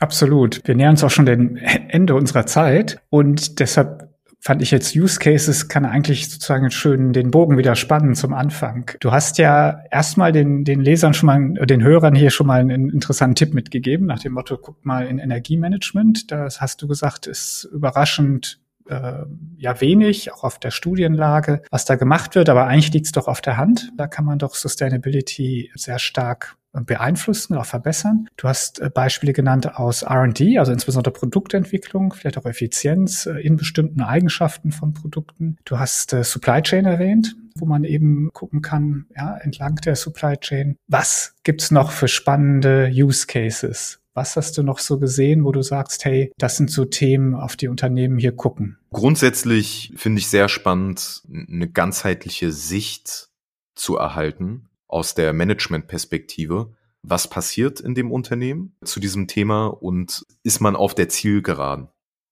Absolut. 0.00 0.60
Wir 0.64 0.74
nähern 0.74 0.92
uns 0.92 1.04
auch 1.04 1.10
schon 1.10 1.26
dem 1.26 1.56
Ende 1.56 2.14
unserer 2.14 2.46
Zeit 2.46 3.00
und 3.10 3.60
deshalb 3.60 4.14
fand 4.44 4.60
ich 4.60 4.70
jetzt 4.70 4.94
Use 4.94 5.18
Cases 5.18 5.68
kann 5.68 5.86
eigentlich 5.86 6.28
sozusagen 6.28 6.70
schön 6.70 7.14
den 7.14 7.30
Bogen 7.30 7.56
wieder 7.56 7.74
spannen 7.76 8.14
zum 8.14 8.34
Anfang. 8.34 8.90
Du 9.00 9.10
hast 9.10 9.38
ja 9.38 9.84
erstmal 9.90 10.32
den, 10.32 10.64
den 10.64 10.82
Lesern 10.82 11.14
schon 11.14 11.26
mal, 11.28 11.66
den 11.66 11.82
Hörern 11.82 12.14
hier 12.14 12.30
schon 12.30 12.48
mal 12.48 12.60
einen 12.60 12.90
interessanten 12.90 13.36
Tipp 13.36 13.54
mitgegeben, 13.54 14.06
nach 14.06 14.18
dem 14.18 14.34
Motto, 14.34 14.58
guck 14.58 14.84
mal 14.84 15.06
in 15.06 15.18
Energiemanagement. 15.18 16.30
Das 16.30 16.60
hast 16.60 16.82
du 16.82 16.88
gesagt, 16.88 17.26
ist 17.26 17.66
überraschend 17.72 18.58
äh, 18.88 19.24
ja 19.56 19.80
wenig, 19.80 20.32
auch 20.32 20.44
auf 20.44 20.58
der 20.58 20.70
Studienlage, 20.70 21.62
was 21.70 21.84
da 21.84 21.96
gemacht 21.96 22.34
wird, 22.34 22.48
aber 22.48 22.66
eigentlich 22.66 22.92
liegt 22.92 23.06
es 23.06 23.12
doch 23.12 23.28
auf 23.28 23.40
der 23.40 23.56
Hand. 23.56 23.92
Da 23.96 24.06
kann 24.06 24.24
man 24.24 24.38
doch 24.38 24.54
Sustainability 24.54 25.70
sehr 25.74 25.98
stark 25.98 26.56
beeinflussen 26.82 27.54
oder 27.54 27.64
verbessern. 27.64 28.28
Du 28.36 28.48
hast 28.48 28.80
äh, 28.80 28.90
Beispiele 28.90 29.32
genannt 29.32 29.76
aus 29.76 30.02
R&D, 30.02 30.58
also 30.58 30.72
insbesondere 30.72 31.12
Produktentwicklung, 31.12 32.12
vielleicht 32.12 32.36
auch 32.36 32.46
Effizienz 32.46 33.26
äh, 33.26 33.38
in 33.38 33.56
bestimmten 33.56 34.02
Eigenschaften 34.02 34.72
von 34.72 34.92
Produkten. 34.92 35.56
Du 35.64 35.78
hast 35.78 36.12
äh, 36.12 36.24
Supply 36.24 36.62
Chain 36.62 36.84
erwähnt, 36.84 37.36
wo 37.56 37.66
man 37.66 37.84
eben 37.84 38.30
gucken 38.32 38.60
kann, 38.60 39.06
ja, 39.16 39.36
entlang 39.36 39.76
der 39.76 39.94
Supply 39.94 40.36
Chain. 40.36 40.76
Was 40.88 41.36
gibt's 41.44 41.70
noch 41.70 41.92
für 41.92 42.08
spannende 42.08 42.90
Use 42.92 43.26
Cases? 43.26 44.00
Was 44.14 44.36
hast 44.36 44.56
du 44.56 44.62
noch 44.62 44.78
so 44.78 44.98
gesehen, 44.98 45.44
wo 45.44 45.50
du 45.50 45.62
sagst, 45.62 46.04
hey, 46.04 46.32
das 46.38 46.56
sind 46.56 46.70
so 46.70 46.84
Themen, 46.84 47.34
auf 47.34 47.56
die 47.56 47.66
Unternehmen 47.66 48.16
hier 48.18 48.32
gucken? 48.32 48.78
Grundsätzlich 48.92 49.92
finde 49.96 50.20
ich 50.20 50.28
sehr 50.28 50.48
spannend, 50.48 51.22
eine 51.32 51.68
ganzheitliche 51.68 52.52
Sicht 52.52 53.28
zu 53.74 53.96
erhalten 53.96 54.68
aus 54.86 55.14
der 55.14 55.32
Management-Perspektive. 55.32 56.72
Was 57.02 57.28
passiert 57.28 57.80
in 57.80 57.96
dem 57.96 58.12
Unternehmen 58.12 58.76
zu 58.84 59.00
diesem 59.00 59.26
Thema 59.26 59.66
und 59.66 60.24
ist 60.44 60.60
man 60.60 60.76
auf 60.76 60.94
der 60.94 61.08
Zielgeraden? 61.08 61.88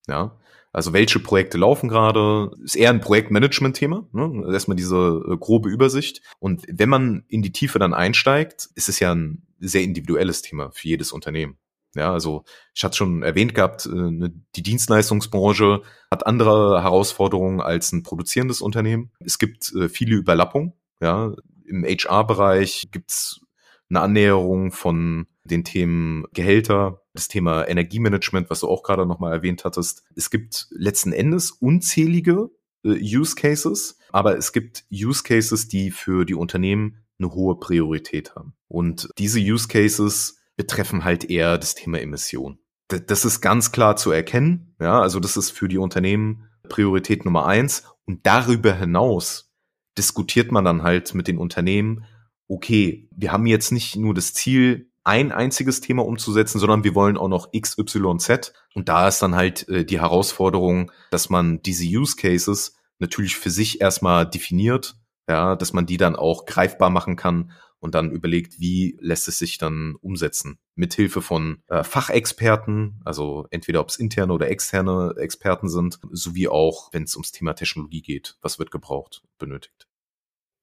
Ja, 0.06 0.38
also 0.72 0.94
welche 0.94 1.18
Projekte 1.18 1.58
laufen 1.58 1.88
gerade? 1.88 2.50
Ist 2.64 2.76
eher 2.76 2.90
ein 2.90 3.00
Projektmanagement-Thema. 3.00 4.08
Ne? 4.12 4.44
Erstmal 4.52 4.76
diese 4.76 5.22
äh, 5.28 5.36
grobe 5.36 5.68
Übersicht. 5.68 6.22
Und 6.38 6.62
wenn 6.66 6.88
man 6.88 7.24
in 7.28 7.42
die 7.42 7.52
Tiefe 7.52 7.78
dann 7.78 7.92
einsteigt, 7.92 8.70
ist 8.74 8.88
es 8.88 8.98
ja 8.98 9.14
ein 9.14 9.42
sehr 9.58 9.82
individuelles 9.82 10.40
Thema 10.42 10.70
für 10.70 10.88
jedes 10.88 11.12
Unternehmen. 11.12 11.58
Ja, 11.94 12.12
also 12.12 12.44
ich 12.74 12.84
hatte 12.84 12.96
schon 12.96 13.22
erwähnt 13.22 13.54
gehabt, 13.54 13.86
äh, 13.86 14.10
ne, 14.10 14.32
die 14.56 14.62
Dienstleistungsbranche 14.62 15.82
hat 16.10 16.26
andere 16.26 16.82
Herausforderungen 16.82 17.60
als 17.60 17.92
ein 17.92 18.02
produzierendes 18.02 18.62
Unternehmen. 18.62 19.12
Es 19.20 19.38
gibt 19.38 19.72
äh, 19.74 19.88
viele 19.88 20.16
Überlappungen. 20.16 20.72
Ja, 21.00 21.32
im 21.66 21.84
HR-Bereich 21.84 22.88
gibt's 22.90 23.40
eine 23.90 24.00
Annäherung 24.00 24.72
von 24.72 25.26
den 25.44 25.64
Themen 25.64 26.24
Gehälter, 26.32 27.02
das 27.12 27.28
Thema 27.28 27.68
Energiemanagement, 27.68 28.48
was 28.48 28.60
du 28.60 28.68
auch 28.68 28.82
gerade 28.82 29.06
nochmal 29.06 29.32
erwähnt 29.32 29.64
hattest. 29.64 30.04
Es 30.16 30.30
gibt 30.30 30.68
letzten 30.70 31.12
Endes 31.12 31.50
unzählige 31.50 32.50
äh, 32.84 32.90
Use 32.90 33.34
Cases, 33.34 33.98
aber 34.10 34.36
es 34.38 34.52
gibt 34.52 34.84
Use 34.90 35.22
Cases, 35.22 35.68
die 35.68 35.90
für 35.90 36.24
die 36.24 36.34
Unternehmen 36.34 36.98
eine 37.18 37.32
hohe 37.32 37.58
Priorität 37.58 38.34
haben. 38.34 38.54
Und 38.68 39.10
diese 39.18 39.40
Use 39.40 39.68
Cases 39.68 40.38
betreffen 40.56 41.04
halt 41.04 41.24
eher 41.24 41.58
das 41.58 41.74
Thema 41.74 42.00
Emission. 42.00 42.58
Das 42.88 43.24
ist 43.24 43.40
ganz 43.40 43.72
klar 43.72 43.96
zu 43.96 44.10
erkennen. 44.10 44.74
Ja, 44.80 45.00
also 45.00 45.18
das 45.18 45.36
ist 45.36 45.50
für 45.50 45.68
die 45.68 45.78
Unternehmen 45.78 46.48
Priorität 46.68 47.24
Nummer 47.24 47.46
eins. 47.46 47.84
Und 48.04 48.26
darüber 48.26 48.74
hinaus 48.74 49.52
diskutiert 49.96 50.52
man 50.52 50.64
dann 50.64 50.82
halt 50.82 51.14
mit 51.14 51.28
den 51.28 51.38
Unternehmen, 51.38 52.04
okay, 52.48 53.08
wir 53.14 53.32
haben 53.32 53.46
jetzt 53.46 53.72
nicht 53.72 53.96
nur 53.96 54.14
das 54.14 54.34
Ziel, 54.34 54.90
ein 55.04 55.32
einziges 55.32 55.80
Thema 55.80 56.04
umzusetzen, 56.04 56.58
sondern 56.58 56.84
wir 56.84 56.94
wollen 56.94 57.16
auch 57.16 57.28
noch 57.28 57.48
X, 57.52 57.76
Y, 57.76 58.18
Z. 58.18 58.52
Und 58.74 58.88
da 58.88 59.08
ist 59.08 59.20
dann 59.20 59.34
halt 59.34 59.68
äh, 59.68 59.84
die 59.84 60.00
Herausforderung, 60.00 60.92
dass 61.10 61.28
man 61.28 61.60
diese 61.62 61.84
Use 61.84 62.14
Cases 62.16 62.76
natürlich 62.98 63.36
für 63.36 63.50
sich 63.50 63.80
erstmal 63.80 64.28
definiert, 64.28 64.96
ja, 65.28 65.56
dass 65.56 65.72
man 65.72 65.86
die 65.86 65.96
dann 65.96 66.14
auch 66.14 66.46
greifbar 66.46 66.90
machen 66.90 67.16
kann 67.16 67.52
und 67.82 67.96
dann 67.96 68.12
überlegt, 68.12 68.60
wie 68.60 68.96
lässt 69.00 69.26
es 69.26 69.38
sich 69.40 69.58
dann 69.58 69.96
umsetzen. 70.00 70.58
Mithilfe 70.76 71.20
von 71.20 71.62
äh, 71.66 71.82
Fachexperten, 71.82 73.00
also 73.04 73.48
entweder 73.50 73.80
ob 73.80 73.88
es 73.88 73.96
interne 73.96 74.32
oder 74.32 74.48
externe 74.48 75.14
Experten 75.18 75.68
sind, 75.68 75.98
sowie 76.12 76.46
auch, 76.46 76.92
wenn 76.92 77.02
es 77.02 77.16
ums 77.16 77.32
Thema 77.32 77.54
Technologie 77.54 78.02
geht, 78.02 78.36
was 78.40 78.60
wird 78.60 78.70
gebraucht, 78.70 79.22
benötigt. 79.38 79.88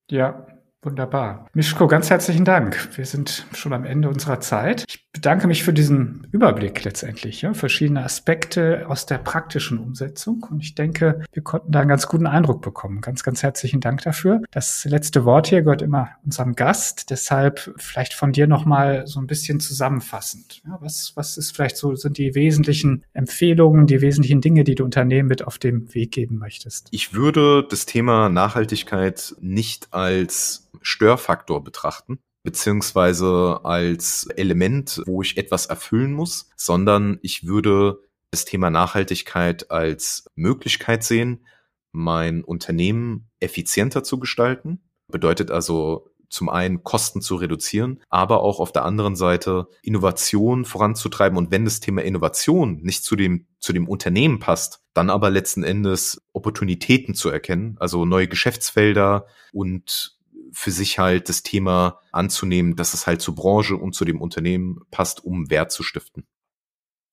Ja, 0.09 0.47
Wunderbar. 0.81 1.49
Mischko, 1.53 1.87
ganz 1.87 2.09
herzlichen 2.09 2.45
Dank. 2.45 2.97
Wir 2.97 3.05
sind 3.05 3.45
schon 3.51 3.73
am 3.73 3.83
Ende 3.83 4.07
unserer 4.07 4.39
Zeit. 4.39 4.85
Ich 4.87 5.08
bedanke 5.11 5.47
mich 5.47 5.63
für 5.63 5.73
diesen 5.73 6.27
Überblick 6.31 6.83
letztendlich, 6.83 7.41
ja, 7.41 7.53
verschiedene 7.53 8.03
Aspekte 8.03 8.85
aus 8.87 9.05
der 9.05 9.17
praktischen 9.17 9.79
Umsetzung. 9.79 10.45
Und 10.49 10.61
ich 10.61 10.75
denke, 10.75 11.23
wir 11.33 11.43
konnten 11.43 11.71
da 11.71 11.79
einen 11.79 11.89
ganz 11.89 12.07
guten 12.07 12.27
Eindruck 12.27 12.61
bekommen. 12.61 13.01
Ganz, 13.01 13.23
ganz 13.23 13.41
herzlichen 13.41 13.79
Dank 13.79 14.01
dafür. 14.03 14.41
Das 14.51 14.85
letzte 14.85 15.25
Wort 15.25 15.47
hier 15.47 15.63
gehört 15.63 15.81
immer 15.81 16.09
unserem 16.23 16.55
Gast. 16.55 17.09
Deshalb 17.09 17.73
vielleicht 17.77 18.13
von 18.13 18.31
dir 18.31 18.47
nochmal 18.47 19.07
so 19.07 19.19
ein 19.19 19.27
bisschen 19.27 19.59
zusammenfassend. 19.59 20.61
Ja, 20.65 20.77
was, 20.79 21.13
was 21.15 21.37
ist 21.37 21.55
vielleicht 21.55 21.77
so, 21.77 21.95
sind 21.95 22.17
die 22.17 22.35
wesentlichen 22.35 23.03
Empfehlungen, 23.13 23.87
die 23.87 24.01
wesentlichen 24.01 24.41
Dinge, 24.41 24.63
die 24.63 24.75
du 24.75 24.83
Unternehmen 24.83 25.27
mit 25.27 25.45
auf 25.45 25.57
dem 25.57 25.93
Weg 25.93 26.11
geben 26.11 26.37
möchtest? 26.37 26.87
Ich 26.91 27.13
würde 27.13 27.65
das 27.67 27.85
Thema 27.85 28.29
Nachhaltigkeit 28.29 29.35
nicht 29.41 29.87
als 29.91 30.69
Störfaktor 30.81 31.63
betrachten, 31.63 32.19
beziehungsweise 32.43 33.59
als 33.63 34.27
Element, 34.35 35.01
wo 35.05 35.21
ich 35.21 35.37
etwas 35.37 35.65
erfüllen 35.65 36.13
muss, 36.13 36.49
sondern 36.55 37.19
ich 37.21 37.45
würde 37.45 37.99
das 38.31 38.45
Thema 38.45 38.69
Nachhaltigkeit 38.69 39.71
als 39.71 40.25
Möglichkeit 40.35 41.03
sehen, 41.03 41.45
mein 41.91 42.43
Unternehmen 42.43 43.29
effizienter 43.39 44.03
zu 44.03 44.19
gestalten. 44.19 44.81
Bedeutet 45.07 45.51
also 45.51 46.09
zum 46.29 46.49
einen 46.49 46.83
Kosten 46.83 47.21
zu 47.21 47.35
reduzieren, 47.35 48.01
aber 48.09 48.41
auch 48.41 48.59
auf 48.59 48.71
der 48.71 48.85
anderen 48.85 49.15
Seite 49.15 49.67
Innovation 49.81 50.63
voranzutreiben. 50.63 51.37
Und 51.37 51.51
wenn 51.51 51.65
das 51.65 51.79
Thema 51.79 52.03
Innovation 52.03 52.81
nicht 52.83 53.03
zu 53.03 53.15
dem, 53.15 53.47
zu 53.59 53.73
dem 53.73 53.87
Unternehmen 53.87 54.39
passt, 54.39 54.81
dann 54.93 55.09
aber 55.09 55.31
letzten 55.31 55.63
Endes 55.63 56.21
Opportunitäten 56.33 57.15
zu 57.15 57.29
erkennen, 57.29 57.77
also 57.79 58.05
neue 58.05 58.27
Geschäftsfelder 58.27 59.25
und 59.51 60.18
für 60.53 60.71
sich 60.71 60.99
halt 60.99 61.29
das 61.29 61.43
Thema 61.43 61.99
anzunehmen, 62.11 62.75
dass 62.75 62.93
es 62.93 63.07
halt 63.07 63.21
zur 63.21 63.35
Branche 63.35 63.75
und 63.75 63.93
zu 63.93 64.05
dem 64.05 64.21
Unternehmen 64.21 64.79
passt, 64.91 65.23
um 65.23 65.49
Wert 65.49 65.71
zu 65.71 65.83
stiften. 65.83 66.25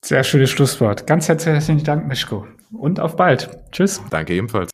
Sehr 0.03 0.23
schönes 0.23 0.51
Schlusswort. 0.51 1.07
Ganz 1.07 1.27
herzlichen 1.27 1.83
Dank, 1.83 2.07
Mischko. 2.07 2.47
Und 2.71 2.99
auf 2.99 3.15
bald. 3.15 3.49
Tschüss. 3.71 4.01
Danke 4.09 4.35
ebenfalls. 4.35 4.71